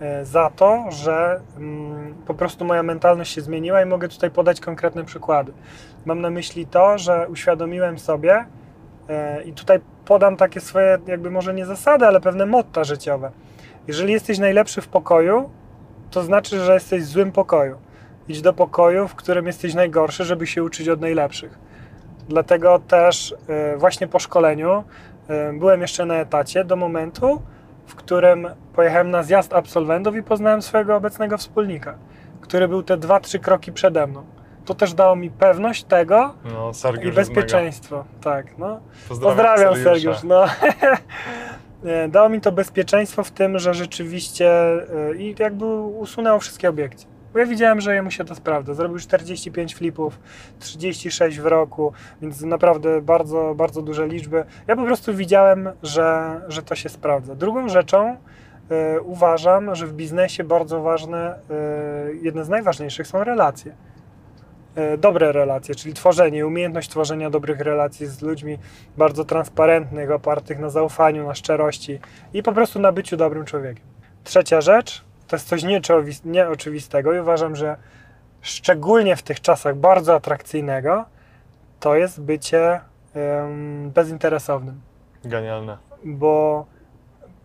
e, 0.00 0.24
za 0.24 0.50
to, 0.50 0.84
że 0.88 1.40
mm, 1.56 2.14
po 2.26 2.34
prostu 2.34 2.64
moja 2.64 2.82
mentalność 2.82 3.34
się 3.34 3.40
zmieniła 3.40 3.82
i 3.82 3.86
mogę 3.86 4.08
tutaj 4.08 4.30
podać 4.30 4.60
konkretne 4.60 5.04
przykłady. 5.04 5.52
Mam 6.06 6.20
na 6.20 6.30
myśli 6.30 6.66
to, 6.66 6.98
że 6.98 7.28
uświadomiłem 7.28 7.98
sobie 7.98 8.44
i 9.44 9.52
tutaj 9.52 9.80
podam 10.04 10.36
takie 10.36 10.60
swoje, 10.60 10.98
jakby 11.06 11.30
może 11.30 11.54
nie 11.54 11.66
zasady, 11.66 12.06
ale 12.06 12.20
pewne 12.20 12.46
motta 12.46 12.84
życiowe. 12.84 13.30
Jeżeli 13.86 14.12
jesteś 14.12 14.38
najlepszy 14.38 14.80
w 14.80 14.88
pokoju, 14.88 15.50
to 16.10 16.22
znaczy, 16.22 16.64
że 16.64 16.74
jesteś 16.74 17.02
w 17.02 17.06
złym 17.06 17.32
pokoju. 17.32 17.76
Idź 18.28 18.42
do 18.42 18.52
pokoju, 18.52 19.08
w 19.08 19.14
którym 19.14 19.46
jesteś 19.46 19.74
najgorszy, 19.74 20.24
żeby 20.24 20.46
się 20.46 20.64
uczyć 20.64 20.88
od 20.88 21.00
najlepszych. 21.00 21.58
Dlatego 22.28 22.78
też 22.78 23.34
e, 23.48 23.76
właśnie 23.76 24.06
po 24.06 24.18
szkoleniu 24.18 24.84
e, 25.28 25.52
byłem 25.52 25.80
jeszcze 25.80 26.06
na 26.06 26.14
etacie 26.14 26.64
do 26.64 26.76
momentu, 26.76 27.42
w 27.86 27.94
którym 27.94 28.48
pojechałem 28.74 29.10
na 29.10 29.22
zjazd 29.22 29.54
absolwentów 29.54 30.16
i 30.16 30.22
poznałem 30.22 30.62
swojego 30.62 30.96
obecnego 30.96 31.38
wspólnika, 31.38 31.94
który 32.40 32.68
był 32.68 32.82
te 32.82 32.96
dwa, 32.96 33.20
trzy 33.20 33.38
kroki 33.38 33.72
przede 33.72 34.06
mną. 34.06 34.22
To 34.64 34.74
też 34.74 34.94
dało 34.94 35.16
mi 35.16 35.30
pewność 35.30 35.84
tego 35.84 36.34
No, 36.44 36.72
i 37.02 37.12
bezpieczeństwo. 37.12 38.04
Tak, 38.20 38.58
no. 38.58 38.80
Pozdrawiam, 39.08 39.74
Sergiusza. 39.74 39.84
Sergiusz. 39.84 40.22
No. 40.24 40.44
Nie, 41.84 42.08
Dało 42.08 42.28
mi 42.28 42.40
to 42.40 42.52
bezpieczeństwo 42.52 43.24
w 43.24 43.30
tym, 43.30 43.58
że 43.58 43.74
rzeczywiście 43.74 44.72
y, 45.10 45.16
i 45.18 45.34
jakby 45.38 45.66
usunęło 45.80 46.40
wszystkie 46.40 46.68
obiekcje. 46.68 47.08
Bo 47.32 47.38
ja 47.38 47.46
widziałem, 47.46 47.80
że 47.80 47.94
jemu 47.94 48.10
się 48.10 48.24
to 48.24 48.34
sprawdza. 48.34 48.74
Zrobił 48.74 48.98
45 48.98 49.74
flipów, 49.74 50.20
36 50.58 51.40
w 51.40 51.46
roku, 51.46 51.92
więc 52.22 52.40
naprawdę 52.40 53.02
bardzo, 53.02 53.54
bardzo 53.56 53.82
duże 53.82 54.06
liczby. 54.06 54.44
Ja 54.66 54.76
po 54.76 54.84
prostu 54.84 55.14
widziałem, 55.14 55.68
że, 55.82 56.40
że 56.48 56.62
to 56.62 56.74
się 56.74 56.88
sprawdza. 56.88 57.34
Drugą 57.34 57.68
rzeczą 57.68 58.16
y, 58.96 59.00
uważam, 59.00 59.74
że 59.74 59.86
w 59.86 59.92
biznesie 59.92 60.44
bardzo 60.44 60.82
ważne, 60.82 61.38
y, 62.10 62.16
jedne 62.22 62.44
z 62.44 62.48
najważniejszych 62.48 63.06
są 63.06 63.24
relacje. 63.24 63.72
E, 64.78 64.98
dobre 64.98 65.32
relacje, 65.32 65.74
czyli 65.74 65.94
tworzenie, 65.94 66.46
umiejętność 66.46 66.88
tworzenia 66.90 67.30
dobrych 67.30 67.60
relacji 67.60 68.06
z 68.06 68.22
ludźmi 68.22 68.58
bardzo 68.96 69.24
transparentnych, 69.24 70.10
opartych 70.10 70.58
na 70.58 70.70
zaufaniu, 70.70 71.26
na 71.26 71.34
szczerości 71.34 71.98
i 72.32 72.42
po 72.42 72.52
prostu 72.52 72.78
na 72.80 72.92
byciu 72.92 73.16
dobrym 73.16 73.44
człowiekiem. 73.44 73.84
Trzecia 74.24 74.60
rzecz 74.60 75.04
to 75.28 75.36
jest 75.36 75.48
coś 75.48 75.62
nieoczywis- 75.62 76.24
nieoczywistego 76.24 77.12
i 77.12 77.18
uważam, 77.20 77.56
że 77.56 77.76
szczególnie 78.42 79.16
w 79.16 79.22
tych 79.22 79.40
czasach 79.40 79.76
bardzo 79.76 80.14
atrakcyjnego 80.14 81.04
to 81.80 81.94
jest 81.96 82.20
bycie 82.20 82.80
em, 83.14 83.90
bezinteresownym 83.90 84.80
Genialne. 85.24 85.78
bo 86.04 86.66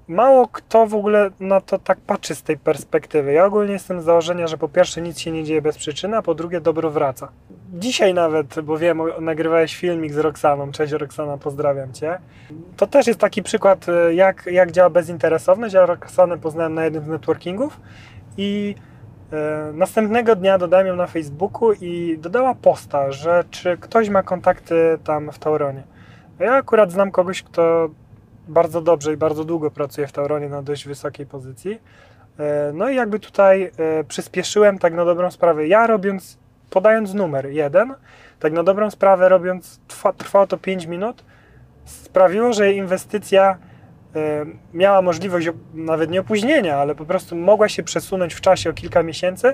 mało 0.07 0.47
kto 0.47 0.87
w 0.87 0.95
ogóle 0.95 1.29
na 1.39 1.61
to 1.61 1.79
tak 1.79 1.97
patrzy 1.97 2.35
z 2.35 2.43
tej 2.43 2.57
perspektywy. 2.57 3.33
Ja 3.33 3.45
ogólnie 3.45 3.73
jestem 3.73 4.01
z 4.01 4.03
założenia, 4.03 4.47
że 4.47 4.57
po 4.57 4.69
pierwsze 4.69 5.01
nic 5.01 5.19
się 5.19 5.31
nie 5.31 5.43
dzieje 5.43 5.61
bez 5.61 5.77
przyczyny, 5.77 6.17
a 6.17 6.21
po 6.21 6.35
drugie 6.35 6.61
dobro 6.61 6.89
wraca. 6.89 7.27
Dzisiaj 7.73 8.13
nawet, 8.13 8.59
bo 8.61 8.77
wiem, 8.77 9.01
nagrywałeś 9.21 9.75
filmik 9.75 10.13
z 10.13 10.17
Roxaną, 10.17 10.71
cześć 10.71 10.93
Roxana, 10.93 11.37
pozdrawiam 11.37 11.93
Cię. 11.93 12.17
To 12.77 12.87
też 12.87 13.07
jest 13.07 13.19
taki 13.19 13.43
przykład, 13.43 13.89
e, 13.89 14.13
jak, 14.13 14.45
jak 14.51 14.71
działa 14.71 14.89
bezinteresowność. 14.89 15.73
Ja 15.73 15.85
Roxanę 15.85 16.37
poznałem 16.37 16.73
na 16.73 16.83
jednym 16.83 17.03
z 17.03 17.07
networkingów 17.07 17.79
i 18.37 18.75
e, 19.31 19.71
następnego 19.73 20.35
dnia 20.35 20.57
dodałem 20.57 20.87
ją 20.87 20.95
na 20.95 21.07
Facebooku 21.07 21.73
i 21.81 22.17
dodała 22.17 22.55
posta, 22.55 23.11
że 23.11 23.43
czy 23.51 23.77
ktoś 23.77 24.09
ma 24.09 24.23
kontakty 24.23 24.99
tam 25.03 25.31
w 25.31 25.39
Tauronie. 25.39 25.83
Ja 26.39 26.53
akurat 26.53 26.91
znam 26.91 27.11
kogoś, 27.11 27.43
kto 27.43 27.89
bardzo 28.47 28.81
dobrze 28.81 29.13
i 29.13 29.17
bardzo 29.17 29.43
długo 29.43 29.71
pracuje 29.71 30.07
w 30.07 30.11
Tauronie 30.11 30.49
na 30.49 30.61
dość 30.61 30.87
wysokiej 30.87 31.25
pozycji. 31.25 31.79
E, 32.39 32.71
No 32.73 32.89
i 32.89 32.95
jakby 32.95 33.19
tutaj 33.19 33.71
e, 33.77 34.03
przyspieszyłem 34.03 34.79
tak 34.79 34.93
na 34.93 35.05
dobrą 35.05 35.31
sprawę. 35.31 35.67
Ja 35.67 35.87
robiąc, 35.87 36.37
podając 36.69 37.13
numer 37.13 37.45
jeden, 37.45 37.93
tak 38.39 38.53
na 38.53 38.63
dobrą 38.63 38.91
sprawę 38.91 39.29
robiąc, 39.29 39.79
trwa, 39.87 40.13
trwało 40.13 40.47
to 40.47 40.57
5 40.57 40.85
minut, 40.85 41.23
sprawiło, 41.85 42.53
że 42.53 42.73
inwestycja 42.73 43.57
e, 44.15 44.45
miała 44.73 45.01
możliwość 45.01 45.49
nawet 45.73 46.11
nie 46.11 46.21
opóźnienia, 46.21 46.77
ale 46.77 46.95
po 46.95 47.05
prostu 47.05 47.35
mogła 47.35 47.69
się 47.69 47.83
przesunąć 47.83 48.33
w 48.33 48.41
czasie 48.41 48.69
o 48.69 48.73
kilka 48.73 49.03
miesięcy, 49.03 49.53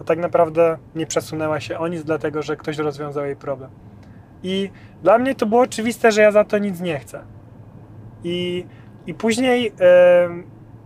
a 0.00 0.04
tak 0.04 0.18
naprawdę 0.18 0.78
nie 0.94 1.06
przesunęła 1.06 1.60
się 1.60 1.78
o 1.78 1.88
nic, 1.88 2.04
dlatego 2.04 2.42
że 2.42 2.56
ktoś 2.56 2.78
rozwiązał 2.78 3.24
jej 3.24 3.36
problem. 3.36 3.70
I 4.42 4.70
dla 5.02 5.18
mnie 5.18 5.34
to 5.34 5.46
było 5.46 5.60
oczywiste, 5.60 6.12
że 6.12 6.22
ja 6.22 6.32
za 6.32 6.44
to 6.44 6.58
nic 6.58 6.80
nie 6.80 6.98
chcę. 6.98 7.22
I, 8.24 8.66
i 9.06 9.14
później 9.14 9.72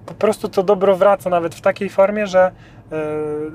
po 0.07 0.15
prostu 0.15 0.49
to 0.49 0.63
dobro 0.63 0.97
wraca 0.97 1.31
nawet 1.31 1.55
w 1.55 1.61
takiej 1.61 1.89
formie, 1.89 2.27
że 2.27 2.41
e, 2.43 2.53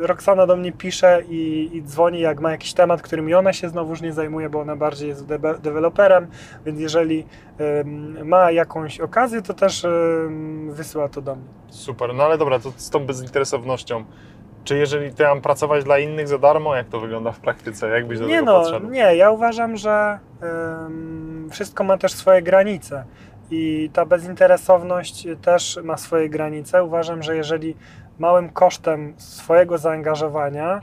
Roxana 0.08 0.48
do 0.48 0.56
mnie 0.56 0.72
pisze 0.72 1.22
i, 1.30 1.70
i 1.74 1.84
dzwoni, 1.84 2.20
jak 2.20 2.40
ma 2.40 2.52
jakiś 2.52 2.74
temat, 2.74 3.02
którym 3.02 3.34
ona 3.36 3.54
się 3.54 3.70
znowuż 3.70 4.02
nie 4.02 4.14
zajmuje, 4.14 4.50
bo 4.50 4.60
ona 4.60 4.76
bardziej 4.76 5.10
jest 5.10 5.26
deweloperem, 5.62 6.28
więc 6.66 6.80
jeżeli 6.80 7.26
ma 8.26 8.52
jakąś 8.52 9.00
okazję, 9.00 9.42
to 9.42 9.54
też 9.54 9.86
em, 9.86 10.74
wysyła 10.74 11.10
to 11.10 11.22
do 11.22 11.36
mnie. 11.36 11.46
Super. 11.70 12.14
No 12.14 12.24
ale 12.24 12.38
dobra, 12.38 12.60
to 12.60 12.72
z 12.78 12.90
tą 12.90 13.06
bezinteresownością. 13.06 14.04
Czy 14.64 14.78
jeżeli 14.78 15.14
ty 15.14 15.24
mam 15.24 15.42
pracować 15.42 15.84
dla 15.84 16.00
innych 16.00 16.28
za 16.28 16.38
darmo, 16.38 16.76
jak 16.76 16.88
to 16.88 17.00
wygląda 17.00 17.32
w 17.32 17.40
praktyce? 17.40 17.90
Jak 17.90 18.08
byś 18.08 18.20
do 18.20 18.26
Nie 18.26 18.40
tego 18.40 18.46
no, 18.52 18.60
podszedł? 18.60 18.90
nie, 18.90 19.16
ja 19.16 19.32
uważam, 19.32 19.78
że 19.78 20.20
em, 20.42 21.48
wszystko 21.52 21.84
ma 21.84 21.98
też 21.98 22.14
swoje 22.14 22.42
granice 22.42 23.04
i 23.52 23.90
ta 23.94 24.06
bezinteresowność 24.06 25.28
też 25.42 25.80
ma 25.84 25.98
swoje 25.98 26.30
granice. 26.30 26.84
Uważam, 26.84 27.24
że 27.24 27.36
jeżeli 27.36 27.76
małym 28.20 28.50
kosztem 28.50 29.14
swojego 29.18 29.78
zaangażowania 29.78 30.82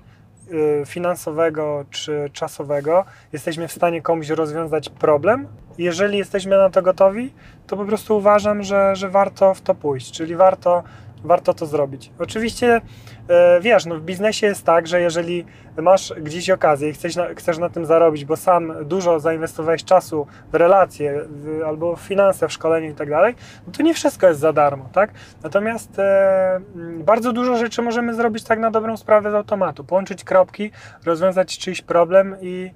y, 0.53 0.83
finansowego 0.87 1.85
czy 1.91 2.31
czasowego 2.33 3.05
jesteśmy 3.33 3.69
w 3.69 3.73
stanie 3.73 4.03
komuś 4.03 4.29
rozwiązać 4.29 4.89
problem, 4.89 5.47
jeżeli 5.79 6.19
jesteśmy 6.19 6.57
na 6.57 6.71
to 6.71 6.83
gotowi, 6.83 7.33
to 7.67 7.77
po 7.77 7.85
prostu 7.85 8.17
uważam, 8.17 8.63
że, 8.63 8.97
że 8.97 9.09
warto 9.09 9.55
w 9.55 9.61
to 9.61 9.75
pójść, 9.75 10.13
czyli 10.13 10.37
warto, 10.37 10.83
warto 11.27 11.55
to 11.55 11.67
zrobić. 11.67 12.11
Oczywiście 12.19 12.81
e, 13.29 13.61
wiesz, 13.61 13.87
no 13.87 13.95
w 13.95 14.03
biznesie 14.03 14.47
jest 14.47 14.65
tak, 14.65 14.87
że 14.87 15.01
jeżeli 15.01 15.45
masz 15.77 16.13
gdzieś 16.21 16.51
okazję 16.51 16.89
i 16.91 16.93
chcesz 16.93 17.17
na, 17.17 17.27
chcesz 17.35 17.59
na 17.59 17.69
tym 17.69 17.87
zarobić, 17.87 18.25
bo 18.25 18.37
sam 18.37 18.73
dużo 18.85 19.21
zainwestowałeś 19.21 19.85
czasu 19.85 20.27
w 20.53 20.55
relacje 20.55 21.21
w, 21.29 21.63
albo 21.67 21.97
w 21.97 22.01
finanse, 22.01 22.49
w 22.49 22.53
szkolenie 22.53 22.89
i 22.89 22.95
tak 22.95 23.11
dalej, 23.11 23.35
no 23.67 23.73
to 23.73 23.83
nie 23.83 23.95
wszystko 23.95 24.27
jest 24.27 24.41
za 24.41 24.53
darmo, 24.53 24.89
tak? 24.93 25.11
Natomiast 25.43 25.99
e, 25.99 26.61
bardzo 27.05 27.33
dużo 27.33 27.57
rzeczy 27.57 27.83
możemy 27.83 28.15
zrobić 28.15 28.45
tak 28.45 28.59
na 28.59 28.71
dobrą 28.71 28.97
sprawę 28.97 29.31
z 29.31 29.35
automatu. 29.35 29.85
Połączyć 29.85 30.25
kropki, 30.25 30.71
rozwiązać 31.05 31.59
czyjś 31.59 31.83
problem 31.83 32.37
i, 32.41 32.71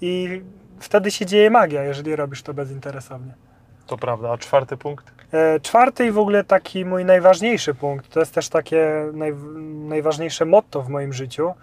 i 0.00 0.42
wtedy 0.80 1.10
się 1.10 1.26
dzieje 1.26 1.50
magia, 1.50 1.82
jeżeli 1.84 2.16
robisz 2.16 2.42
to 2.42 2.54
bezinteresownie. 2.54 3.34
To 3.86 3.98
prawda. 3.98 4.32
A 4.32 4.38
czwarty 4.38 4.76
punkt? 4.76 5.21
E, 5.32 5.60
Czwarty 5.60 6.06
i 6.06 6.10
w 6.10 6.18
ogóle 6.18 6.44
taki 6.44 6.84
mój 6.84 7.04
najważniejszy 7.04 7.74
punkt, 7.74 8.08
to 8.08 8.20
jest 8.20 8.34
też 8.34 8.48
takie 8.48 9.06
naj, 9.12 9.34
najważniejsze 9.88 10.44
motto 10.44 10.82
w 10.82 10.88
moim 10.88 11.12
życiu, 11.12 11.54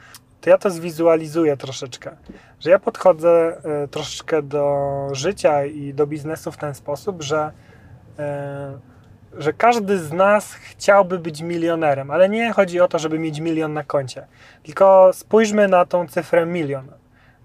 to 0.42 0.50
ja 0.50 0.58
to 0.58 0.70
zwizualizuję 0.70 1.58
troszeczkę, 1.58 2.16
że 2.60 2.70
ja 2.70 2.80
podchodzę 2.80 3.62
e, 3.84 3.88
troszeczkę 3.88 4.42
do 4.42 5.08
życia 5.12 5.66
i 5.66 5.94
do 5.94 6.08
biznesu 6.08 6.52
w 6.52 6.58
ten 6.58 6.76
sposób, 6.76 7.22
że, 7.22 7.52
e, 8.20 8.80
że 9.38 9.54
każdy 9.54 9.98
z 9.98 10.14
nas 10.14 10.54
chciałby 10.54 11.20
być 11.20 11.42
milionerem, 11.42 12.12
ale 12.12 12.30
nie 12.30 12.54
chodzi 12.54 12.80
o 12.80 12.88
to, 12.88 13.00
żeby 13.00 13.20
mieć 13.20 13.40
milion 13.40 13.74
na 13.74 13.84
koncie, 13.84 14.28
tylko 14.64 15.14
spójrzmy 15.14 15.68
na 15.68 15.86
tą 15.86 16.08
cyfrę 16.08 16.46
milion. 16.46 16.88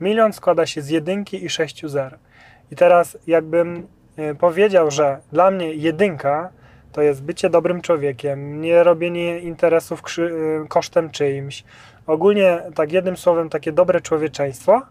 Milion 0.01 0.33
składa 0.33 0.67
się 0.67 0.83
z 0.83 0.89
jedynki 0.89 1.45
i 1.45 1.51
sześciu 1.51 1.89
zer. 1.89 2.19
I 2.71 2.77
teraz 2.77 3.19
jakbym 3.27 3.87
powiedział, 4.39 4.91
że 4.91 5.19
dla 5.33 5.51
mnie 5.51 5.75
jedynka 5.75 6.51
to 6.95 7.03
jest 7.03 7.23
bycie 7.23 7.51
dobrym 7.51 7.81
człowiekiem, 7.81 8.61
nie 8.61 8.83
robienie 8.83 9.39
interesów 9.39 10.03
e, 10.19 10.69
kosztem 10.69 11.11
czyimś. 11.11 11.65
Ogólnie, 12.07 12.63
tak 12.75 12.93
jednym 12.93 13.17
słowem, 13.17 13.49
takie 13.49 13.73
dobre 13.73 14.01
człowieczeństwo. 14.01 14.83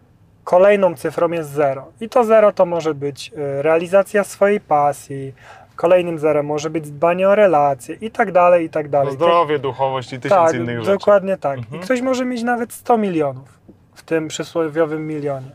Kolejną 0.44 0.96
cyfrą 0.96 1.32
jest 1.32 1.50
zero. 1.50 1.88
I 2.02 2.10
to 2.10 2.24
zero 2.24 2.52
to 2.52 2.66
może 2.66 2.94
być 2.94 3.32
e, 3.38 3.62
realizacja 3.62 4.24
swojej 4.24 4.60
pasji, 4.60 5.34
kolejnym 5.76 6.20
zerem 6.20 6.46
może 6.46 6.70
być 6.70 6.92
dbanie 6.92 7.30
o 7.30 7.36
relacje 7.36 7.96
i 7.96 8.12
tak 8.12 8.32
dalej, 8.32 8.66
i 8.66 8.70
tak 8.70 8.90
dalej. 8.90 9.14
zdrowie, 9.14 9.60
duchowość 9.60 10.14
i 10.14 10.20
tysiąc 10.20 10.52
tak, 10.52 10.60
innych 10.60 10.80
rzeczy. 10.80 10.92
dokładnie 10.92 11.38
tak. 11.38 11.58
Mhm. 11.58 11.82
I 11.82 11.86
ktoś 11.86 12.02
może 12.02 12.26
mieć 12.26 12.44
nawet 12.44 12.74
100 12.74 12.98
milionów 12.98 13.60
w 13.94 14.04
tym 14.04 14.28
przysłowiowym 14.28 15.08
milionie. 15.08 15.52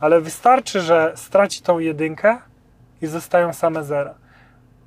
Ale 0.00 0.20
wystarczy, 0.20 0.80
że 0.80 1.12
straci 1.14 1.62
tą 1.62 1.78
jedynkę 1.78 2.38
i 3.02 3.06
zostają 3.06 3.52
same 3.52 3.84
zera. 3.84 4.14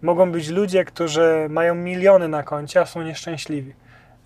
Mogą 0.02 0.32
być 0.32 0.50
ludzie, 0.50 0.86
którzy 0.86 1.48
mają 1.50 1.76
miliony 1.76 2.28
na 2.28 2.44
koncie, 2.44 2.82
a 2.82 2.86
są 2.86 3.02
nieszczęśliwi. 3.02 3.74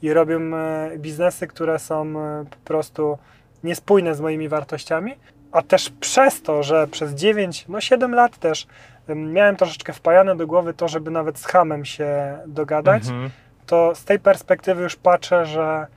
I 0.01 0.13
robią 0.13 0.39
e, 0.55 0.91
biznesy, 0.97 1.47
które 1.47 1.79
są 1.79 2.19
e, 2.19 2.45
po 2.49 2.57
prostu 2.65 3.17
niespójne 3.63 4.15
z 4.15 4.21
moimi 4.21 4.49
wartościami, 4.49 5.15
a 5.51 5.61
też 5.61 5.89
przez 5.99 6.41
to, 6.41 6.63
że 6.63 6.87
przez 6.87 7.13
9, 7.13 7.65
no 7.69 7.81
7 7.81 8.13
lat 8.15 8.37
też 8.37 8.67
em, 9.07 9.33
miałem 9.33 9.55
troszeczkę 9.55 9.93
wpajane 9.93 10.35
do 10.35 10.47
głowy 10.47 10.73
to, 10.73 10.87
żeby 10.87 11.11
nawet 11.11 11.39
z 11.39 11.45
hamem 11.45 11.85
się 11.85 12.37
dogadać, 12.47 13.03
Mhm. 13.07 13.29
to 13.65 13.95
z 13.95 14.05
tej 14.05 14.19
perspektywy 14.19 14.83
już 14.83 14.95
patrzę, 14.95 15.45
że, 15.45 15.87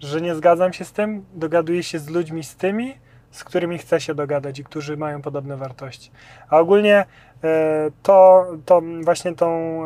że 0.00 0.20
nie 0.20 0.34
zgadzam 0.34 0.72
się 0.72 0.84
z 0.84 0.92
tym, 0.92 1.24
dogaduję 1.34 1.82
się 1.82 1.98
z 1.98 2.08
ludźmi 2.08 2.44
z 2.44 2.56
tymi, 2.56 2.94
z 3.30 3.44
którymi 3.44 3.78
chcę 3.78 4.00
się 4.00 4.14
dogadać 4.14 4.58
i 4.58 4.64
którzy 4.64 4.96
mają 4.96 5.22
podobne 5.22 5.56
wartości. 5.56 6.10
A 6.48 6.58
ogólnie 6.58 7.04
e, 7.44 7.90
to, 8.02 8.46
to 8.64 8.82
właśnie 9.02 9.34
tą 9.34 9.78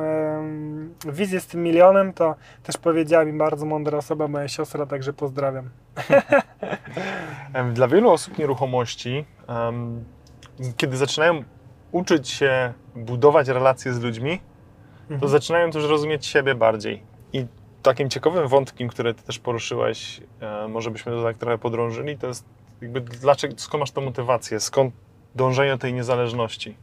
wizję 1.13 1.41
z 1.41 1.47
tym 1.47 1.63
milionem 1.63 2.13
to 2.13 2.35
też 2.63 2.77
powiedziała 2.77 3.25
mi 3.25 3.33
bardzo 3.33 3.67
mądra 3.67 3.99
osoba, 3.99 4.29
moja 4.29 4.49
siostra, 4.49 4.87
także 4.87 5.13
pozdrawiam. 5.13 5.71
Dla 7.75 7.89
wielu 7.89 8.11
osób 8.11 8.39
nieruchomości, 8.39 9.25
kiedy 10.77 10.97
zaczynają 10.97 11.43
uczyć 11.93 12.29
się 12.29 12.73
budować 12.97 13.49
relacje 13.49 13.93
z 13.93 14.01
ludźmi, 14.01 14.41
to 15.09 15.15
Mhm. 15.15 15.31
zaczynają 15.31 15.71
też 15.71 15.85
rozumieć 15.85 16.27
siebie 16.27 16.55
bardziej. 16.55 17.03
I 17.33 17.47
takim 17.83 18.11
ciekawym 18.11 18.49
wątkiem, 18.49 18.89
który 18.89 19.15
ty 19.15 19.23
też 19.23 19.39
poruszyłeś, 19.39 20.21
e, 20.41 20.69
może 20.69 20.91
byśmy 20.91 21.13
to 21.13 21.23
tak 21.23 21.37
trochę 21.37 21.59
podrążyli, 21.59 22.19
to 22.19 22.27
jest 22.27 22.45
jakby 22.83 23.01
dlaczego, 23.01 23.55
skąd 23.57 23.81
masz 23.81 23.91
tę 23.91 24.01
motywację, 24.01 24.61
skąd 24.61 24.95
dążenie 25.35 25.71
do 25.71 25.79
tej 25.79 25.93
niezależności? 25.93 26.77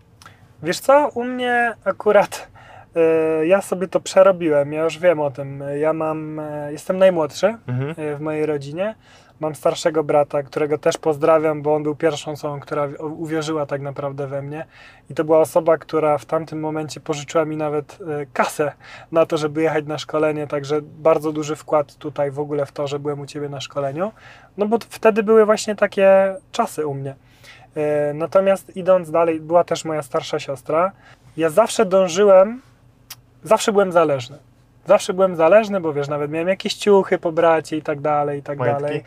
Wiesz 0.64 0.80
co, 0.80 1.10
u 1.14 1.24
mnie 1.24 1.74
akurat 1.84 2.48
e, 2.96 3.48
ja 3.48 3.62
sobie 3.62 3.88
to 3.88 4.00
przerobiłem, 4.00 4.74
ja 4.74 4.84
już 4.84 5.00
wiem 5.00 5.20
o 5.20 5.32
tym. 5.32 5.64
Ja 5.80 5.94
mam, 5.94 6.40
e, 6.40 6.72
jestem 6.72 6.98
najmłodszy 6.98 7.48
Mhm. 7.68 7.96
e, 7.98 8.16
w 8.16 8.22
mojej 8.22 8.46
rodzinie. 8.46 8.96
Mam 9.40 9.56
starszego 9.56 10.04
brata, 10.04 10.44
którego 10.44 10.78
też 10.78 10.98
pozdrawiam, 10.98 11.62
bo 11.62 11.76
on 11.76 11.84
był 11.84 11.96
pierwszą 11.96 12.32
osobą, 12.32 12.60
która 12.60 12.88
uwierzyła 13.00 13.66
tak 13.66 13.82
naprawdę 13.82 14.28
we 14.28 14.42
mnie. 14.42 14.66
I 15.10 15.14
to 15.14 15.24
była 15.24 15.40
osoba, 15.40 15.78
która 15.78 16.18
w 16.18 16.26
tamtym 16.26 16.60
momencie 16.60 17.00
pożyczyła 17.00 17.46
mi 17.46 17.58
nawet 17.58 17.98
e, 18.02 18.26
kasę 18.34 18.72
na 19.12 19.26
to, 19.26 19.38
żeby 19.38 19.62
jechać 19.62 19.86
na 19.86 19.98
szkolenie. 19.98 20.48
Także 20.48 20.82
bardzo 20.82 21.32
duży 21.32 21.56
wkład 21.56 21.96
tutaj 21.96 22.32
w 22.32 22.40
ogóle 22.40 22.66
w 22.66 22.72
to, 22.72 22.88
że 22.88 23.00
byłem 23.00 23.20
u 23.20 23.26
ciebie 23.26 23.50
na 23.50 23.62
szkoleniu. 23.62 24.12
No 24.58 24.66
bo 24.66 24.78
wtedy 24.90 25.24
były 25.24 25.46
właśnie 25.46 25.76
takie 25.76 26.36
czasy 26.52 26.88
u 26.88 26.94
mnie. 26.94 27.16
E, 27.76 28.14
Natomiast 28.14 28.78
idąc 28.78 29.12
dalej, 29.12 29.40
była 29.40 29.64
też 29.64 29.86
moja 29.86 30.02
starsza 30.02 30.40
siostra. 30.40 30.92
Ja 31.38 31.50
zawsze 31.50 31.86
dążyłem, 31.86 32.62
zawsze 33.44 33.72
byłem 33.72 33.92
zależny. 33.92 34.49
Zawsze 34.86 35.14
byłem 35.14 35.36
zależny, 35.36 35.80
bo 35.80 35.94
wiesz, 35.94 36.08
nawet 36.08 36.32
miałem 36.32 36.48
jakieś 36.48 36.74
ciuchy 36.74 37.18
po 37.18 37.32
bracie 37.32 37.78
i 37.78 37.82
tak 37.82 38.02
dalej, 38.02 38.40
i 38.40 38.44
tak 38.44 38.58
Majtki? 38.58 38.82
dalej. 38.82 39.04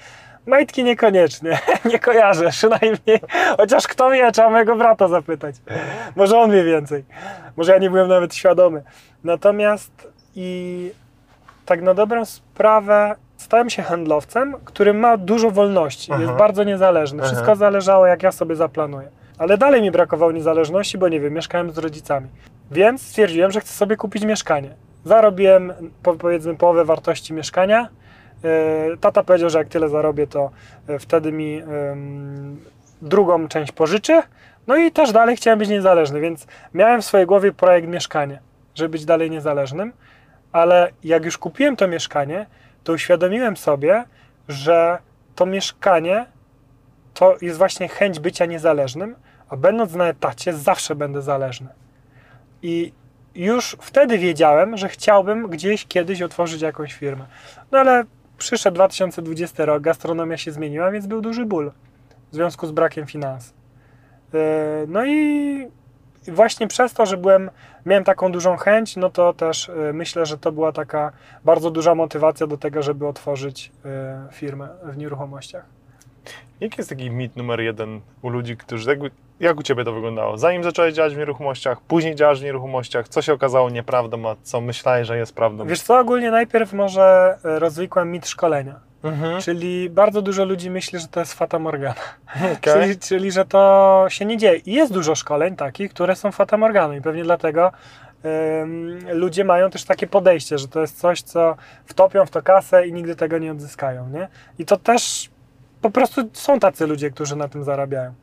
Majtki 0.46 0.84
niekoniecznie, 0.84 1.58
nie 1.92 1.98
kojarzę, 1.98 2.50
przynajmniej. 2.50 3.20
Chociaż 3.56 3.86
kto 3.86 4.10
wie, 4.10 4.32
trzeba 4.32 4.50
mojego 4.50 4.76
brata 4.76 5.08
zapytać. 5.08 5.54
Może 6.16 6.38
on 6.38 6.50
wie 6.50 6.64
więcej. 6.64 7.04
Może 7.56 7.72
ja 7.72 7.78
nie 7.78 7.90
byłem 7.90 8.08
nawet 8.08 8.34
świadomy. 8.34 8.82
Natomiast 9.24 10.08
i 10.36 10.90
tak 11.66 11.82
na 11.82 11.94
dobrą 11.94 12.24
sprawę 12.24 13.14
stałem 13.36 13.70
się 13.70 13.82
handlowcem, 13.82 14.54
który 14.64 14.94
ma 14.94 15.16
dużo 15.16 15.50
wolności, 15.50 16.12
jest 16.12 16.24
Aha. 16.24 16.34
bardzo 16.38 16.64
niezależny. 16.64 17.22
Wszystko 17.22 17.46
Aha. 17.46 17.54
zależało, 17.54 18.06
jak 18.06 18.22
ja 18.22 18.32
sobie 18.32 18.56
zaplanuję. 18.56 19.08
Ale 19.38 19.58
dalej 19.58 19.82
mi 19.82 19.90
brakowało 19.90 20.32
niezależności, 20.32 20.98
bo 20.98 21.08
nie 21.08 21.20
wiem, 21.20 21.34
mieszkałem 21.34 21.70
z 21.70 21.78
rodzicami. 21.78 22.28
Więc 22.70 23.02
stwierdziłem, 23.02 23.50
że 23.50 23.60
chcę 23.60 23.72
sobie 23.72 23.96
kupić 23.96 24.24
mieszkanie. 24.24 24.74
Zarobiłem 25.04 25.72
po, 26.02 26.14
powiedzmy 26.14 26.56
połowę 26.56 26.84
wartości 26.84 27.34
mieszkania. 27.34 27.88
E, 28.44 28.96
Tata 28.96 29.22
powiedział, 29.22 29.50
że 29.50 29.58
jak 29.58 29.68
tyle 29.68 29.88
zarobię, 29.88 30.26
to 30.26 30.50
e, 30.88 30.98
wtedy 30.98 31.32
mi 31.32 31.62
drugą 33.02 33.48
część 33.48 33.72
pożyczy. 33.72 34.22
No 34.66 34.76
i 34.76 34.92
też 34.92 35.12
dalej 35.12 35.36
chciałem 35.36 35.58
być 35.58 35.68
niezależny, 35.68 36.20
więc 36.20 36.46
miałem 36.74 37.02
w 37.02 37.04
swojej 37.04 37.26
głowie 37.26 37.52
projekt 37.52 37.88
mieszkanie, 37.88 38.40
żeby 38.74 38.88
być 38.88 39.04
dalej 39.04 39.30
niezależnym. 39.30 39.92
Ale 40.52 40.90
jak 41.04 41.24
już 41.24 41.38
kupiłem 41.38 41.76
to 41.76 41.88
mieszkanie, 41.88 42.46
to 42.84 42.92
uświadomiłem 42.92 43.56
sobie, 43.56 44.04
że 44.48 44.98
to 45.34 45.46
mieszkanie 45.46 46.26
to 47.14 47.36
jest 47.40 47.58
właśnie 47.58 47.88
chęć 47.88 48.20
bycia 48.20 48.46
niezależnym, 48.46 49.16
a 49.48 49.56
będąc 49.56 49.94
na 49.94 50.08
etacie 50.08 50.52
zawsze 50.52 50.94
będę 50.94 51.22
zależny. 51.22 51.68
I 52.62 52.92
już 53.34 53.76
wtedy 53.80 54.18
wiedziałem, 54.18 54.76
że 54.76 54.88
chciałbym 54.88 55.48
gdzieś 55.48 55.86
kiedyś 55.86 56.22
otworzyć 56.22 56.62
jakąś 56.62 56.92
firmę. 56.92 57.26
No 57.72 57.78
ale 57.78 58.04
przyszedł 58.38 58.74
2020 58.74 59.64
rok, 59.64 59.82
gastronomia 59.82 60.36
się 60.36 60.52
zmieniła, 60.52 60.90
więc 60.90 61.06
był 61.06 61.20
duży 61.20 61.46
ból 61.46 61.72
w 62.32 62.34
związku 62.34 62.66
z 62.66 62.72
brakiem 62.72 63.06
finansów. 63.06 63.54
Yy, 64.32 64.40
No 64.88 65.06
i 65.06 65.66
właśnie 66.28 66.68
przez 66.68 66.92
to, 66.92 67.06
że 67.06 67.16
byłem, 67.16 67.50
miałem 67.86 68.04
taką 68.04 68.32
dużą 68.32 68.56
chęć, 68.56 68.96
no 68.96 69.10
to 69.10 69.32
też 69.32 69.68
yy, 69.68 69.92
myślę, 69.92 70.26
że 70.26 70.38
to 70.38 70.52
była 70.52 70.72
taka 70.72 71.12
bardzo 71.44 71.70
duża 71.70 71.94
motywacja 71.94 72.46
do 72.46 72.56
tego, 72.56 72.82
żeby 72.82 73.06
otworzyć 73.06 73.72
yy, 73.84 73.90
firmę 74.32 74.68
w 74.84 74.96
nieruchomościach. 74.96 75.64
Jaki 76.60 76.74
jest 76.78 76.90
taki 76.90 77.10
mit 77.10 77.36
numer 77.36 77.60
jeden 77.60 78.00
u 78.22 78.28
ludzi, 78.28 78.56
którzy. 78.56 78.90
Jakby, 78.90 79.10
jak 79.42 79.58
u 79.58 79.62
Ciebie 79.62 79.84
to 79.84 79.92
wyglądało? 79.92 80.38
Zanim 80.38 80.64
zacząłeś 80.64 80.94
działać 80.94 81.14
w 81.14 81.18
nieruchomościach, 81.18 81.80
później 81.80 82.14
działasz 82.14 82.40
w 82.40 82.44
nieruchomościach, 82.44 83.08
co 83.08 83.22
się 83.22 83.32
okazało 83.32 83.70
nieprawdą, 83.70 84.28
a 84.28 84.36
co 84.42 84.60
myślałeś, 84.60 85.06
że 85.06 85.18
jest 85.18 85.34
prawdą? 85.34 85.66
Wiesz 85.66 85.80
co, 85.80 85.98
ogólnie 85.98 86.30
najpierw 86.30 86.72
może 86.72 87.36
yy, 87.44 87.58
rozwikłem 87.58 88.10
mit 88.10 88.28
szkolenia. 88.28 88.80
Mhm. 89.02 89.40
Czyli 89.40 89.90
bardzo 89.90 90.22
dużo 90.22 90.44
ludzi 90.44 90.70
myśli, 90.70 90.98
że 90.98 91.08
to 91.08 91.20
jest 91.20 91.34
fata 91.34 91.58
morgana. 91.58 91.94
Okej. 92.54 92.58
Czyli, 92.60 92.98
czyli, 92.98 93.32
że 93.32 93.44
to 93.44 94.04
się 94.08 94.24
nie 94.24 94.36
dzieje. 94.36 94.56
I 94.56 94.72
jest 94.72 94.92
dużo 94.92 95.14
szkoleń 95.14 95.56
takich, 95.56 95.90
które 95.90 96.16
są 96.16 96.32
fata 96.32 96.56
morganą 96.56 96.94
i 96.94 97.00
pewnie 97.00 97.22
dlatego 97.22 97.72
ludzie 99.12 99.44
mają 99.44 99.70
też 99.70 99.84
takie 99.84 100.06
podejście, 100.06 100.58
że 100.58 100.68
to 100.68 100.80
jest 100.80 101.00
coś, 101.00 101.22
co 101.22 101.56
wtopią 101.84 102.26
w 102.26 102.30
to 102.30 102.42
kasę 102.42 102.86
i 102.86 102.92
nigdy 102.92 103.16
tego 103.16 103.38
nie 103.38 103.52
odzyskają, 103.52 104.08
nie? 104.08 104.28
I 104.58 104.64
to 104.64 104.76
też 104.76 105.30
po 105.80 105.90
prostu 105.90 106.22
są 106.32 106.60
tacy 106.60 106.86
ludzie, 106.86 107.10
którzy 107.10 107.36
na 107.36 107.48
tym 107.48 107.64
zarabiają. 107.64 108.14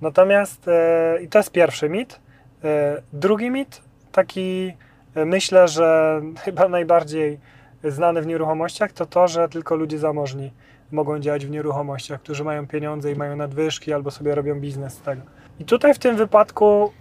Natomiast 0.00 0.68
e, 0.68 1.18
i 1.22 1.28
to 1.28 1.38
jest 1.38 1.52
pierwszy 1.52 1.88
mit. 1.88 2.20
E, 2.64 3.02
drugi 3.12 3.50
mit, 3.50 3.82
taki 4.12 4.72
e, 5.14 5.24
myślę, 5.24 5.68
że 5.68 6.20
chyba 6.44 6.68
najbardziej 6.68 7.38
znany 7.84 8.22
w 8.22 8.26
nieruchomościach, 8.26 8.92
to 8.92 9.06
to, 9.06 9.28
że 9.28 9.48
tylko 9.48 9.76
ludzie 9.76 9.98
zamożni 9.98 10.52
mogą 10.92 11.18
działać 11.18 11.46
w 11.46 11.50
nieruchomościach, 11.50 12.20
którzy 12.20 12.44
mają 12.44 12.66
pieniądze 12.66 13.12
i 13.12 13.16
mają 13.16 13.36
nadwyżki 13.36 13.92
albo 13.92 14.10
sobie 14.10 14.34
robią 14.34 14.60
biznes 14.60 14.94
z 14.94 15.00
tego. 15.00 15.22
I 15.60 15.64
tutaj 15.64 15.94
w 15.94 15.98
tym 15.98 16.16
wypadku 16.16 16.92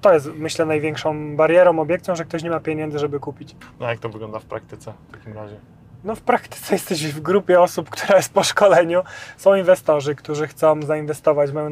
to 0.00 0.12
jest, 0.12 0.28
myślę, 0.34 0.66
największą 0.66 1.36
barierą, 1.36 1.78
obiekcją, 1.78 2.16
że 2.16 2.24
ktoś 2.24 2.42
nie 2.42 2.50
ma 2.50 2.60
pieniędzy, 2.60 2.98
żeby 2.98 3.20
kupić. 3.20 3.56
No 3.80 3.88
jak 3.88 3.98
to 3.98 4.08
wygląda 4.08 4.38
w 4.38 4.44
praktyce 4.44 4.92
w 5.08 5.12
takim 5.12 5.32
razie? 5.32 5.56
No 6.08 6.14
w 6.14 6.20
praktyce 6.20 6.74
jesteś 6.74 7.06
w 7.06 7.20
grupie 7.20 7.60
osób, 7.60 7.90
która 7.90 8.16
jest 8.16 8.32
po 8.32 8.42
szkoleniu. 8.42 9.02
Są 9.36 9.54
inwestorzy, 9.54 10.14
którzy 10.14 10.46
chcą 10.46 10.82
zainwestować, 10.82 11.52
mają, 11.52 11.70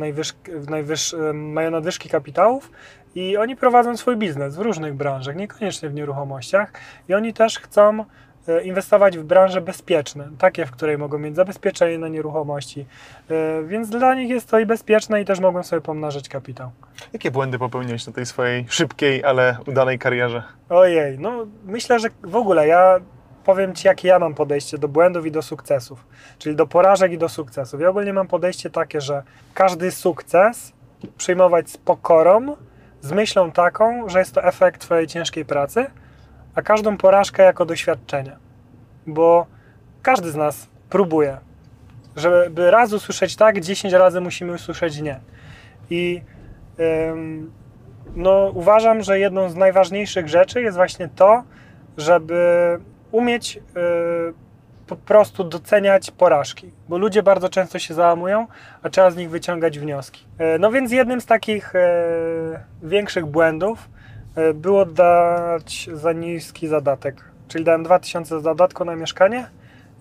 najwyż, 0.68 1.14
em, 1.14 1.52
mają 1.52 1.70
nadwyżki 1.70 2.08
kapitałów 2.08 2.70
i 3.14 3.36
oni 3.36 3.56
prowadzą 3.56 3.96
swój 3.96 4.16
biznes 4.16 4.56
w 4.56 4.58
różnych 4.58 4.94
branżach, 4.94 5.36
niekoniecznie 5.36 5.88
w 5.88 5.94
nieruchomościach 5.94 6.72
i 7.08 7.14
oni 7.14 7.34
też 7.34 7.58
chcą 7.58 8.04
e, 8.48 8.62
inwestować 8.62 9.18
w 9.18 9.24
branże 9.24 9.60
bezpieczne, 9.60 10.28
takie, 10.38 10.66
w 10.66 10.70
której 10.70 10.98
mogą 10.98 11.18
mieć 11.18 11.36
zabezpieczenie 11.36 11.98
na 11.98 12.08
nieruchomości, 12.08 12.86
E, 13.30 13.62
więc 13.62 13.90
dla 13.90 14.14
nich 14.14 14.30
jest 14.30 14.50
to 14.50 14.58
i 14.58 14.66
bezpieczne 14.66 15.22
i 15.22 15.24
też 15.24 15.40
mogą 15.40 15.62
sobie 15.62 15.82
pomnażać 15.82 16.28
kapitał. 16.28 16.70
Jakie 17.12 17.30
błędy 17.30 17.58
popełniłeś 17.58 18.06
na 18.06 18.12
tej 18.12 18.26
swojej 18.26 18.66
szybkiej, 18.68 19.24
ale 19.24 19.56
udanej 19.66 19.98
karierze? 19.98 20.42
Ojej, 20.68 21.18
no 21.18 21.46
myślę, 21.64 22.00
że 22.00 22.08
w 22.22 22.36
ogóle 22.36 22.66
ja 22.66 23.00
powiem 23.46 23.74
Ci, 23.74 23.86
jakie 23.86 24.08
ja 24.08 24.18
mam 24.18 24.34
podejście 24.34 24.78
do 24.78 24.88
błędów 24.88 25.26
i 25.26 25.30
do 25.30 25.42
sukcesów, 25.42 26.06
czyli 26.38 26.56
do 26.56 26.66
porażek 26.66 27.12
i 27.12 27.18
do 27.18 27.28
sukcesów. 27.28 27.80
Ja 27.80 27.88
ogólnie 27.88 28.12
mam 28.12 28.28
podejście 28.28 28.70
takie, 28.70 29.00
że 29.00 29.22
każdy 29.54 29.90
sukces 29.90 30.72
przyjmować 31.16 31.70
z 31.70 31.76
pokorą, 31.76 32.56
z 33.00 33.12
myślą 33.12 33.52
taką, 33.52 34.08
że 34.08 34.18
jest 34.18 34.34
to 34.34 34.44
efekt 34.44 34.80
Twojej 34.80 35.06
ciężkiej 35.06 35.44
pracy, 35.44 35.86
a 36.54 36.62
każdą 36.62 36.96
porażkę 36.96 37.42
jako 37.42 37.66
doświadczenie, 37.66 38.36
bo 39.06 39.46
każdy 40.02 40.30
z 40.30 40.36
nas 40.36 40.68
próbuje. 40.90 41.38
Żeby 42.16 42.70
raz 42.70 42.92
usłyszeć 42.92 43.36
tak, 43.36 43.60
10 43.60 43.94
razy 43.94 44.20
musimy 44.20 44.52
usłyszeć 44.52 45.00
nie. 45.00 45.20
I 45.90 46.22
ym, 47.10 47.52
no, 48.16 48.50
uważam, 48.54 49.02
że 49.02 49.18
jedną 49.18 49.50
z 49.50 49.56
najważniejszych 49.56 50.28
rzeczy 50.28 50.62
jest 50.62 50.76
właśnie 50.76 51.08
to, 51.08 51.42
żeby 51.96 52.80
umieć 53.16 53.56
y, 53.56 53.60
po 54.86 54.96
prostu 54.96 55.44
doceniać 55.44 56.10
porażki, 56.10 56.70
bo 56.88 56.98
ludzie 56.98 57.22
bardzo 57.22 57.48
często 57.48 57.78
się 57.78 57.94
załamują, 57.94 58.46
a 58.82 58.90
trzeba 58.90 59.10
z 59.10 59.16
nich 59.16 59.30
wyciągać 59.30 59.78
wnioski. 59.78 60.24
Y, 60.56 60.58
no 60.58 60.70
więc 60.70 60.92
jednym 60.92 61.20
z 61.20 61.26
takich 61.26 61.74
y, 61.74 61.78
większych 62.82 63.26
błędów 63.26 63.88
było 64.54 64.86
dać 64.86 65.88
za 65.92 66.12
niski 66.12 66.68
zadatek, 66.68 67.24
czyli 67.48 67.64
dałem 67.64 67.82
2000 67.82 68.40
zadatku 68.40 68.84
na 68.84 68.96
mieszkanie 68.96 69.46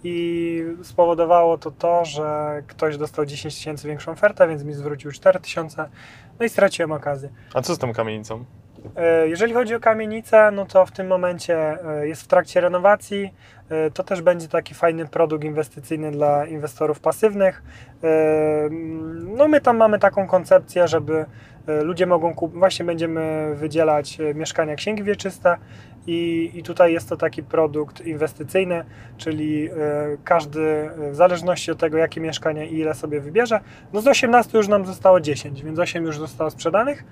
i 0.04 0.64
spowodowało 0.84 1.58
to 1.58 1.72
to, 1.72 2.06
że 2.06 2.62
ktoś 2.68 2.98
dostał 2.98 3.26
10 3.26 3.56
tysięcy 3.56 3.88
większą 3.88 4.12
ofertę, 4.12 4.48
więc 4.48 4.64
mi 4.64 4.74
zwrócił 4.74 5.12
4000, 5.12 5.90
no 6.40 6.46
i 6.46 6.50
straciłem 6.50 6.92
okazję. 6.92 7.30
A 7.54 7.62
co 7.62 7.76
z 7.76 7.78
tą 7.78 7.94
kamienicą? 7.94 8.46
E, 8.96 9.28
Jeżeli 9.28 9.54
chodzi 9.54 9.76
o 9.76 9.80
kamienicę, 9.80 10.52
no 10.52 10.66
to 10.66 10.86
w 10.86 10.92
tym 10.92 11.08
momencie 11.08 11.78
e, 12.00 12.08
jest 12.08 12.22
w 12.22 12.28
trakcie 12.28 12.62
renowacji. 12.62 13.34
E, 13.70 13.92
To 13.92 14.04
też 14.04 14.22
będzie 14.22 14.48
taki 14.48 14.74
fajny 14.74 15.06
produkt 15.06 15.44
inwestycyjny 15.44 16.12
dla 16.12 16.46
inwestorów 16.46 17.00
pasywnych. 17.00 17.64
No 19.38 19.48
my 19.48 19.62
tam 19.62 19.78
mamy 19.78 20.00
taką 20.00 20.28
koncepcję, 20.28 20.88
żeby 20.88 21.26
ludzie 21.84 22.06
mogą 22.06 22.36
kupić, 22.36 22.60
właśnie 22.60 22.86
będziemy 22.86 23.52
wydzielać 23.56 24.18
mieszkania 24.36 24.76
księgi 24.76 25.04
wieczyste 25.04 25.58
i, 26.08 26.52
i 26.54 26.64
tutaj 26.64 26.94
jest 26.94 27.10
to 27.10 27.18
taki 27.18 27.44
produkt 27.44 28.06
inwestycyjny, 28.06 28.86
czyli 29.18 29.70
każdy 30.24 30.90
w 31.12 31.16
zależności 31.16 31.72
od 31.72 31.80
tego, 31.80 31.98
jakie 31.98 32.22
mieszkanie 32.22 32.68
i 32.68 32.80
ile 32.80 32.94
sobie 32.94 33.22
wybierze, 33.22 33.60
no 33.94 34.02
z 34.02 34.08
18 34.08 34.58
już 34.58 34.68
nam 34.68 34.86
zostało 34.86 35.20
10, 35.20 35.64
więc 35.64 35.80
8 35.80 36.04
już 36.06 36.18
zostało 36.18 36.50
sprzedanych 36.50 37.04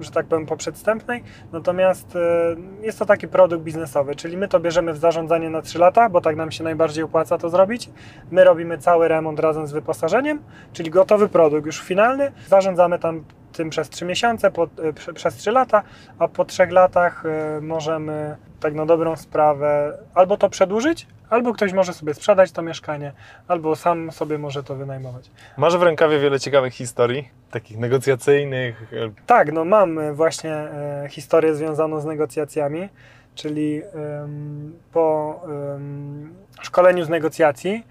że 0.00 0.10
tak 0.10 0.26
powiem, 0.26 0.46
po 0.46 0.56
przedstępnej. 0.56 1.22
Natomiast 1.52 2.16
e, 2.16 2.56
jest 2.82 2.98
to 2.98 3.06
taki 3.06 3.28
produkt 3.28 3.62
biznesowy, 3.62 4.14
czyli 4.14 4.36
my 4.36 4.48
to 4.48 4.60
bierzemy 4.60 4.92
w 4.92 4.98
zarządzanie 4.98 5.50
na 5.50 5.62
3 5.62 5.78
lata, 5.78 6.08
bo 6.08 6.20
tak 6.20 6.36
nam 6.36 6.50
się 6.50 6.64
najbardziej 6.64 7.04
opłaca 7.04 7.38
to 7.38 7.50
zrobić. 7.50 7.90
My 8.30 8.44
robimy 8.44 8.78
cały 8.78 9.08
remont 9.08 9.40
razem 9.40 9.66
z 9.66 9.72
wyposażeniem, 9.72 10.42
czyli 10.72 10.90
gotowy 10.90 11.28
produkt 11.28 11.66
już 11.66 11.82
finalny. 11.82 12.32
Zarządzamy 12.48 12.98
tam 12.98 13.24
tym 13.56 13.70
przez 13.70 13.90
3 13.90 14.04
miesiące, 14.04 14.50
po, 14.50 14.64
e, 14.64 14.92
prze, 14.92 15.12
przez 15.12 15.34
3 15.36 15.50
lata, 15.50 15.82
a 16.18 16.28
po 16.28 16.44
3 16.44 16.66
latach 16.66 17.24
e, 17.26 17.60
możemy 17.60 18.36
tak 18.60 18.74
na 18.74 18.86
dobrą 18.86 19.16
sprawę 19.16 19.98
albo 20.14 20.36
to 20.36 20.48
przedłużyć, 20.50 21.06
Albo 21.30 21.52
ktoś 21.52 21.72
może 21.72 21.92
sobie 21.92 22.14
sprzedać 22.14 22.52
to 22.52 22.62
mieszkanie, 22.62 23.12
albo 23.48 23.76
sam 23.76 24.12
sobie 24.12 24.38
może 24.38 24.62
to 24.62 24.76
wynajmować. 24.76 25.30
Masz 25.56 25.76
w 25.76 25.82
rękawie 25.82 26.18
wiele 26.18 26.40
ciekawych 26.40 26.74
historii, 26.74 27.28
takich 27.50 27.78
negocjacyjnych. 27.78 28.92
e, 28.92 29.10
Tak, 29.26 29.52
no 29.52 29.64
mam 29.64 30.14
właśnie 30.14 30.68
historię 31.08 31.54
związaną 31.54 32.00
z 32.00 32.04
negocjacjami, 32.04 32.88
czyli 33.34 33.82
po 34.92 35.40
szkoleniu 36.60 37.04
z 37.04 37.08
negocjacji, 37.08 37.84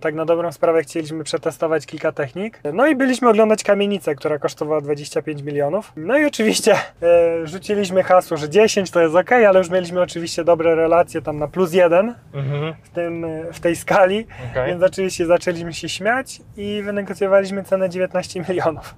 tak 0.00 0.14
na 0.14 0.24
dobrą 0.24 0.52
sprawę 0.52 0.82
chcieliśmy 0.82 1.24
przetestować 1.24 1.86
kilka 1.86 2.12
technik. 2.12 2.60
No 2.72 2.86
i 2.86 2.96
byliśmy 2.96 3.28
oglądać 3.28 3.62
kamienicę, 3.64 4.14
która 4.14 4.38
kosztowała 4.38 4.80
25 4.80 5.42
milionów. 5.42 5.92
No 5.96 6.18
i 6.18 6.24
oczywiście 6.24 6.72
e, 7.02 7.46
rzuciliśmy 7.46 8.02
hasło, 8.02 8.36
że 8.36 8.48
10 8.48 8.90
to 8.90 9.00
jest 9.00 9.14
ok, 9.14 9.32
ale 9.32 9.58
już 9.58 9.70
mieliśmy 9.70 10.00
oczywiście 10.00 10.44
dobre 10.44 10.74
relacje 10.74 11.22
tam 11.22 11.38
na 11.38 11.48
plus 11.48 11.72
jeden 11.72 12.14
Mhm. 12.34 12.74
w, 12.82 12.88
tym, 12.90 13.24
e, 13.24 13.52
w 13.52 13.60
tej 13.60 13.76
skali. 13.76 14.26
okej. 14.50 14.66
Więc 14.70 14.82
oczywiście 14.82 15.26
zaczęliśmy 15.26 15.72
się 15.74 15.88
śmiać 15.88 16.40
i 16.56 16.82
wynegocjowaliśmy 16.84 17.64
cenę 17.64 17.88
19 17.90 18.44
milionów. 18.48 18.94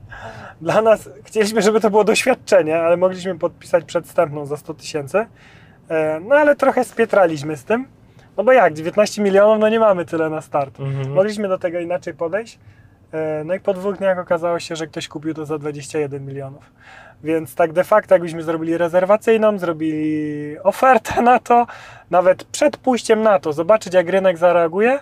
Dla 0.60 0.82
nas 0.82 1.10
chcieliśmy, 1.24 1.62
żeby 1.62 1.80
to 1.80 1.90
było 1.90 2.04
doświadczenie, 2.04 2.78
ale 2.80 2.96
mogliśmy 2.96 3.38
podpisać 3.38 3.84
przedstępną 3.84 4.46
za 4.46 4.56
100 4.56 4.74
tysięcy. 4.74 5.26
E, 5.88 6.20
No 6.20 6.34
ale 6.34 6.56
trochę 6.56 6.84
spietraliśmy 6.84 7.56
z 7.56 7.64
tym. 7.64 7.86
No 8.36 8.44
bo 8.44 8.52
jak, 8.52 8.74
19 8.74 9.22
milionów, 9.22 9.58
no 9.58 9.68
nie 9.68 9.80
mamy 9.80 10.04
tyle 10.04 10.30
na 10.30 10.40
start. 10.40 10.80
Mhm. 10.80 11.12
Mogliśmy 11.12 11.48
do 11.48 11.58
tego 11.58 11.80
inaczej 11.80 12.14
podejść. 12.14 12.58
E, 13.12 13.44
No 13.44 13.54
i 13.54 13.60
po 13.60 13.74
dwóch 13.74 13.96
dniach 13.98 14.18
okazało 14.18 14.60
się, 14.60 14.76
że 14.76 14.86
ktoś 14.86 15.08
kupił 15.08 15.34
to 15.34 15.44
za 15.44 15.58
21 15.58 16.26
milionów. 16.26 16.72
Więc 17.24 17.54
tak 17.54 17.72
de 17.72 17.84
facto, 17.84 18.14
jakbyśmy 18.14 18.42
zrobili 18.42 18.78
rezerwacyjną, 18.78 19.58
zrobili 19.58 20.56
ofertę 20.62 21.22
na 21.22 21.38
to, 21.38 21.66
nawet 22.10 22.44
przed 22.44 22.76
pójściem 22.76 23.22
na 23.22 23.38
to, 23.38 23.52
zobaczyć 23.52 23.94
jak 23.94 24.08
rynek 24.08 24.38
zareaguje, 24.38 24.98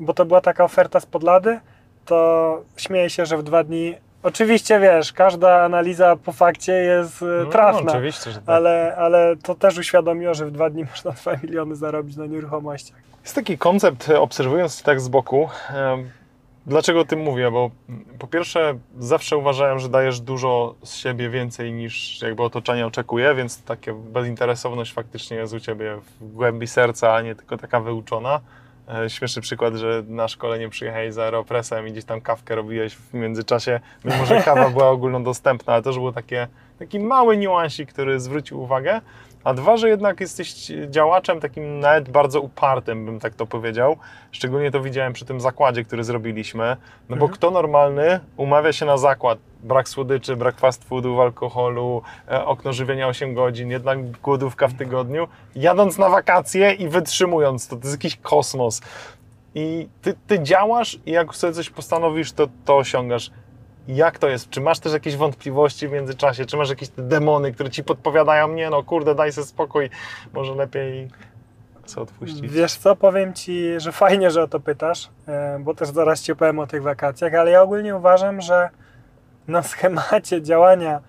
bo 0.00 0.14
to 0.14 0.24
była 0.24 0.40
taka 0.40 0.64
oferta 0.64 1.00
z 1.00 1.06
podlady, 1.06 1.60
to 2.04 2.62
śmieję 2.76 3.10
się, 3.10 3.26
że 3.26 3.36
w 3.36 3.42
dwa 3.42 3.64
dni. 3.64 3.94
Oczywiście 4.22 4.80
wiesz, 4.80 5.12
każda 5.12 5.62
analiza 5.62 6.16
po 6.16 6.32
fakcie 6.32 6.72
jest 6.72 7.22
e, 7.22 7.26
No, 7.44 7.50
trafna, 7.50 7.92
oczywiście, 7.92 8.30
że 8.30 8.40
tak. 8.40 8.48
ale, 8.48 8.96
ale 8.96 9.36
to 9.42 9.54
też 9.54 9.78
uświadomiło, 9.78 10.34
że 10.34 10.46
w 10.46 10.50
dwa 10.50 10.70
dni 10.70 10.84
można 10.90 11.10
2 11.10 11.36
miliony 11.42 11.76
zarobić 11.76 12.16
na 12.16 12.26
nieruchomościach. 12.26 12.96
Jest 13.22 13.34
taki 13.34 13.58
koncept, 13.58 14.08
e, 14.08 14.20
obserwując 14.20 14.82
tak 14.82 15.00
z 15.00 15.08
boku. 15.08 15.48
Dlaczego 16.66 17.00
o 17.00 17.04
tym 17.04 17.20
mówię? 17.20 17.50
Bo 17.50 17.70
po 18.18 18.26
pierwsze, 18.26 18.78
zawsze 18.98 19.36
uważałem, 19.36 19.78
że 19.78 19.88
dajesz 19.88 20.20
dużo 20.20 20.74
z 20.84 20.94
siebie 20.96 21.28
więcej 21.30 21.72
niż 21.72 22.22
jakby 22.22 22.42
otoczenie 22.42 22.86
oczekuje, 22.86 23.34
więc 23.34 23.62
taka 23.62 23.92
bezinteresowność 23.94 24.92
faktycznie 24.92 25.36
jest 25.36 25.54
u 25.54 25.60
ciebie 25.60 25.96
w 26.20 26.32
głębi 26.32 26.66
serca, 26.66 27.14
a 27.14 27.22
nie 27.22 27.34
tylko 27.34 27.56
taka 27.56 27.80
wyuczona. 27.80 28.40
E, 28.94 29.10
Śmieszny 29.10 29.42
przykład, 29.42 29.74
że 29.74 30.02
na 30.08 30.28
szkolenie 30.28 30.68
przyjechałeś 30.68 31.14
za 31.14 31.24
Aeropressem 31.24 31.88
i 31.88 31.92
gdzieś 31.92 32.04
tam 32.04 32.20
kawkę 32.20 32.54
robiłeś 32.54 32.94
w 32.94 33.14
międzyczasie, 33.14 33.80
mimo 34.04 34.26
że 34.26 34.42
kawa 34.42 34.70
była 34.70 34.88
ogólnodostępna, 34.88 35.72
ale 35.72 35.82
też 35.82 35.96
był 35.96 36.12
takie, 36.12 36.48
taki 36.80 37.00
mały 37.00 37.36
niuansik, 37.36 37.92
który 37.92 38.20
zwrócił 38.20 38.60
uwagę. 38.62 39.00
A 39.44 39.54
dwa, 39.54 39.76
że 39.76 39.88
jednak 39.88 40.20
jesteś 40.20 40.72
działaczem 40.88 41.40
takim 41.40 41.80
nawet 41.80 42.08
bardzo 42.10 42.40
upartym, 42.40 43.06
bym 43.06 43.20
tak 43.20 43.34
to 43.34 43.46
powiedział. 43.46 43.96
Szczególnie 44.32 44.70
to 44.70 44.80
widziałem 44.80 45.12
przy 45.12 45.24
tym 45.24 45.40
zakładzie, 45.40 45.84
który 45.84 46.04
zrobiliśmy. 46.04 46.76
No 47.08 47.16
bo 47.16 47.24
Mhm. 47.24 47.30
kto 47.32 47.50
normalny 47.50 48.20
umawia 48.36 48.72
się 48.72 48.86
na 48.86 48.98
zakład? 48.98 49.38
Brak 49.62 49.88
słodyczy, 49.88 50.36
brak 50.36 50.58
fast 50.58 50.84
foodów, 50.84 51.20
alkoholu, 51.20 52.02
e, 52.30 52.44
okno 52.44 52.72
żywienia 52.72 53.08
8 53.08 53.34
godzin, 53.34 53.70
jednak 53.70 54.10
głodówka 54.10 54.68
w 54.68 54.74
tygodniu, 54.74 55.28
jadąc 55.56 55.98
na 55.98 56.08
wakacje 56.08 56.72
i 56.72 56.88
wytrzymując 56.88 57.68
to. 57.68 57.76
To 57.76 57.82
jest 57.82 57.94
jakiś 57.94 58.16
kosmos. 58.16 58.80
I 59.54 59.88
ty, 60.02 60.14
ty 60.26 60.42
działasz 60.42 60.98
i 61.06 61.10
jak 61.10 61.34
sobie 61.34 61.52
coś 61.52 61.70
postanowisz, 61.70 62.32
to 62.32 62.46
to 62.64 62.76
osiągasz. 62.76 63.30
Jak 63.94 64.18
to 64.18 64.28
jest? 64.28 64.50
Czy 64.50 64.60
masz 64.60 64.78
też 64.78 64.92
jakieś 64.92 65.16
wątpliwości 65.16 65.88
w 65.88 65.92
międzyczasie? 65.92 66.46
Czy 66.46 66.56
masz 66.56 66.70
jakieś 66.70 66.88
te 66.88 67.02
demony, 67.02 67.52
które 67.52 67.70
ci 67.70 67.84
podpowiadają, 67.84 68.48
nie 68.48 68.70
no 68.70 68.82
kurde, 68.82 69.14
daj 69.14 69.32
sobie 69.32 69.46
spokój, 69.46 69.90
może 70.32 70.54
lepiej 70.54 71.08
co 71.84 72.02
odpuścić? 72.02 72.40
Wiesz 72.48 72.74
co, 72.74 72.96
powiem 72.96 73.34
Ci, 73.34 73.80
że 73.80 73.92
fajnie, 73.92 74.30
że 74.30 74.42
o 74.42 74.48
to 74.48 74.60
pytasz, 74.60 75.10
e, 75.28 75.58
bo 75.60 75.74
też 75.74 75.88
zaraz 75.88 76.22
Ci 76.22 76.32
opowiem 76.32 76.58
o 76.58 76.66
tych 76.66 76.82
wakacjach, 76.82 77.34
ale 77.34 77.50
ja 77.50 77.62
ogólnie 77.62 77.96
uważam, 77.96 78.40
że 78.40 78.68
na 79.48 79.62
schemacie 79.62 80.42
działania 80.42 81.00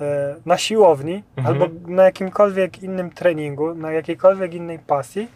e, 0.00 0.36
na 0.46 0.58
siłowni 0.58 1.22
Mhm. 1.36 1.62
albo 1.62 1.74
na 1.86 2.02
jakimkolwiek 2.04 2.82
innym 2.82 3.10
treningu, 3.10 3.74
na 3.74 3.92
jakiejkolwiek 3.92 4.54
innej 4.54 4.78
pasji, 4.78 5.28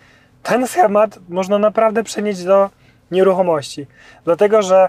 ten 0.43 0.67
schemat 0.67 1.19
można 1.29 1.59
naprawdę 1.59 2.05
przenieść 2.05 2.45
do 2.45 2.71
nieruchomości. 3.11 3.87
Dlatego, 4.25 4.63
że 4.63 4.89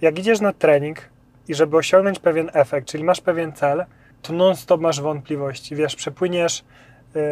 jak 0.00 0.18
idziesz 0.18 0.40
na 0.40 0.52
trening 0.52 0.98
i 1.48 1.54
żeby 1.54 1.76
osiągnąć 1.76 2.18
pewien 2.18 2.50
efekt, 2.52 2.88
czyli 2.88 3.04
masz 3.04 3.20
pewien 3.20 3.52
cel, 3.52 3.84
to 4.22 4.32
non-stop 4.32 4.80
masz 4.80 5.00
wątpliwości. 5.00 5.76
Wiesz, 5.76 5.96
przepłyniesz 5.96 6.64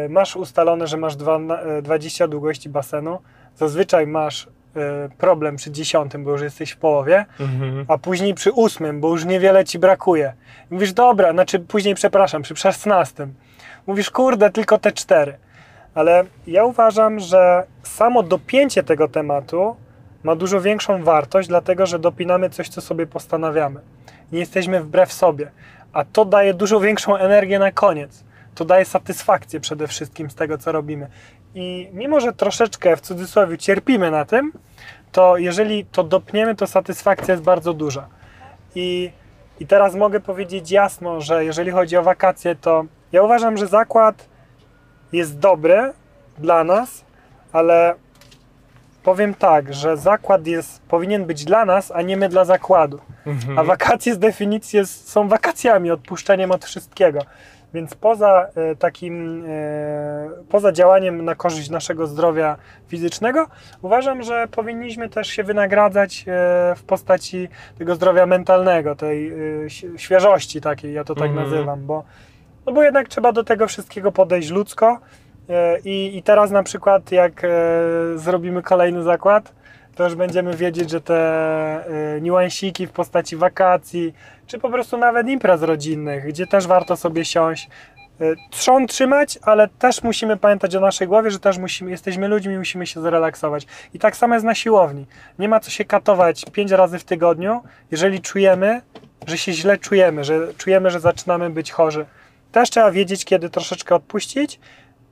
y, 0.05 0.09
masz 0.09 0.35
ustalone, 0.35 0.87
że 0.87 0.97
masz 0.97 1.15
dwa, 1.15 1.39
y, 1.79 1.81
20 1.81 2.27
długości 2.27 2.69
basenu, 2.69 3.19
zazwyczaj 3.55 4.07
masz 4.07 4.43
y, 4.45 4.49
problem 5.17 5.55
przy 5.55 5.71
dziesiątym, 5.71 6.23
bo 6.23 6.31
już 6.31 6.41
jesteś 6.41 6.71
w 6.71 6.77
połowie, 6.77 7.25
Mhm. 7.39 7.85
a 7.87 7.97
później 7.97 8.33
przy 8.33 8.51
ósmym, 8.51 8.99
bo 9.01 9.09
już 9.09 9.25
niewiele 9.25 9.65
ci 9.65 9.79
brakuje. 9.79 10.33
Mówisz, 10.69 10.93
dobra, 10.93 11.31
znaczy 11.31 11.59
później, 11.59 11.95
przepraszam, 11.95 12.41
przy 12.41 12.55
szesnastym. 12.55 13.33
Mówisz, 13.87 14.09
kurde, 14.11 14.49
tylko 14.49 14.77
te 14.77 14.91
cztery. 14.91 15.37
Ale 15.95 16.23
ja 16.47 16.63
uważam, 16.65 17.19
że 17.19 17.63
samo 17.83 18.23
dopięcie 18.23 18.83
tego 18.83 19.07
tematu 19.07 19.75
ma 20.23 20.35
dużo 20.35 20.61
większą 20.61 21.03
wartość, 21.03 21.47
dlatego 21.47 21.85
że 21.85 21.99
dopinamy 21.99 22.49
coś, 22.49 22.69
co 22.69 22.81
sobie 22.81 23.07
postanawiamy. 23.07 23.79
Nie 24.31 24.39
jesteśmy 24.39 24.83
wbrew 24.83 25.13
sobie, 25.13 25.51
a 25.93 26.05
to 26.05 26.25
daje 26.25 26.53
dużo 26.53 26.79
większą 26.79 27.17
energię 27.17 27.59
na 27.59 27.71
koniec. 27.71 28.23
To 28.55 28.65
daje 28.65 28.85
satysfakcję 28.85 29.59
przede 29.59 29.87
wszystkim 29.87 30.29
z 30.29 30.35
tego, 30.35 30.57
co 30.57 30.71
robimy. 30.71 31.07
I 31.55 31.89
mimo, 31.93 32.19
że 32.19 32.33
troszeczkę 32.33 32.95
w 32.95 33.01
cudzysłowie 33.01 33.57
cierpimy 33.57 34.11
na 34.11 34.25
tym, 34.25 34.51
to 35.11 35.37
jeżeli 35.37 35.85
to 35.85 36.03
dopniemy, 36.03 36.55
to 36.55 36.67
satysfakcja 36.67 37.33
jest 37.33 37.43
bardzo 37.43 37.73
duża. 37.73 38.07
I, 38.75 39.11
I 39.59 39.67
teraz 39.67 39.95
mogę 39.95 40.19
powiedzieć 40.19 40.71
jasno, 40.71 41.21
że 41.21 41.45
jeżeli 41.45 41.71
chodzi 41.71 41.97
o 41.97 42.03
wakacje, 42.03 42.55
to 42.55 42.85
ja 43.11 43.23
uważam, 43.23 43.57
że 43.57 43.67
zakład 43.67 44.29
jest 45.11 45.39
dobry 45.39 45.93
dla 46.37 46.63
nas, 46.63 47.05
ale 47.51 47.95
powiem 49.03 49.33
tak, 49.33 49.73
że 49.73 49.97
zakład 49.97 50.47
jest, 50.47 50.81
powinien 50.81 51.25
być 51.25 51.45
dla 51.45 51.65
nas, 51.65 51.91
a 51.91 52.01
nie 52.01 52.17
my 52.17 52.29
dla 52.29 52.45
zakładu. 52.45 52.99
Mhm. 53.25 53.59
A 53.59 53.63
wakacje 53.63 54.13
z 54.13 54.19
definicji 54.19 54.77
jest, 54.77 55.09
są 55.09 55.27
wakacjami, 55.27 55.91
odpuszczeniem 55.91 56.51
od 56.51 56.65
wszystkiego. 56.65 57.19
Więc 57.73 57.95
poza 57.95 58.47
e, 58.55 58.75
takim, 58.75 59.45
e, 59.47 60.29
poza 60.49 60.71
działaniem 60.71 61.25
na 61.25 61.35
korzyść 61.35 61.69
naszego 61.69 62.07
zdrowia 62.07 62.57
fizycznego, 62.87 63.47
uważam, 63.81 64.23
że 64.23 64.47
powinniśmy 64.47 65.09
też 65.09 65.27
się 65.27 65.43
wynagradzać 65.43 66.25
e, 66.27 66.75
w 66.75 66.83
postaci 66.83 67.49
tego 67.77 67.95
zdrowia 67.95 68.25
mentalnego, 68.25 68.95
tej 68.95 69.33
świeżości 69.97 70.61
takiej, 70.61 70.93
ja 70.93 71.03
to 71.03 71.15
tak 71.15 71.29
Mhm. 71.29 71.49
nazywam, 71.49 71.85
bo, 71.85 72.03
no 72.65 72.73
bo 72.73 72.83
jednak 72.83 73.07
trzeba 73.07 73.31
do 73.31 73.43
tego 73.43 73.67
wszystkiego 73.67 74.11
podejść 74.11 74.49
ludzko. 74.49 74.99
E, 75.49 75.79
I, 75.79 76.17
I 76.17 76.23
teraz 76.23 76.51
na 76.51 76.63
przykład, 76.63 77.11
jak 77.11 77.43
e, 77.43 77.49
zrobimy 78.15 78.61
kolejny 78.61 79.03
zakład, 79.03 79.53
to 79.95 80.03
już 80.03 80.15
będziemy 80.15 80.57
wiedzieć, 80.57 80.89
że 80.89 81.01
te 81.01 82.15
y, 82.17 82.21
niuansiki 82.21 82.87
w 82.87 82.91
postaci 82.91 83.35
wakacji, 83.35 84.13
czy 84.47 84.59
po 84.59 84.69
prostu 84.69 84.97
nawet 84.97 85.27
imprez 85.27 85.61
rodzinnych, 85.61 86.27
gdzie 86.27 86.47
też 86.47 86.67
warto 86.67 86.97
sobie 86.97 87.25
siąść, 87.25 87.69
trzon 88.49 88.87
trzymać, 88.87 89.39
ale 89.41 89.67
też 89.67 90.03
musimy 90.03 90.37
pamiętać 90.37 90.75
o 90.75 90.79
naszej 90.79 91.07
głowie, 91.07 91.31
że 91.31 91.39
też 91.39 91.57
musimy, 91.57 91.91
jesteśmy 91.91 92.27
ludźmi, 92.27 92.57
musimy 92.57 92.87
się 92.87 93.01
zrelaksować. 93.01 93.67
I 93.93 93.99
tak 93.99 94.15
samo 94.15 94.33
jest 94.33 94.45
na 94.45 94.55
siłowni. 94.55 95.05
Nie 95.39 95.49
ma 95.49 95.59
co 95.59 95.71
się 95.71 95.85
katować 95.85 96.45
pięć 96.51 96.71
razy 96.71 96.99
w 96.99 97.03
tygodniu, 97.03 97.61
jeżeli 97.91 98.21
czujemy, 98.21 98.81
że 99.27 99.37
się 99.37 99.53
źle 99.53 99.77
czujemy, 99.77 100.23
że 100.23 100.53
czujemy, 100.57 100.89
że 100.91 100.99
zaczynamy 100.99 101.49
być 101.49 101.71
chorzy. 101.71 102.05
Też 102.51 102.69
trzeba 102.69 102.91
wiedzieć, 102.91 103.25
kiedy 103.25 103.49
troszeczkę 103.49 103.95
odpuścić 103.95 104.59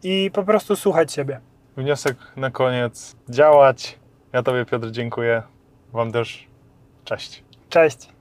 i 0.04 0.32
po 0.34 0.44
prostu 0.44 0.76
słuchać 0.76 1.14
siebie. 1.14 1.40
Wniosek 1.78 2.18
na 2.36 2.52
koniec. 2.52 3.16
Działać. 3.30 4.00
Ja 4.34 4.44
Tobie, 4.44 4.66
Piotr, 4.66 4.92
dziękuję. 4.92 5.44
Wam 5.94 6.12
też. 6.12 6.48
Cześć. 7.06 7.44
Cześć. 7.70 8.12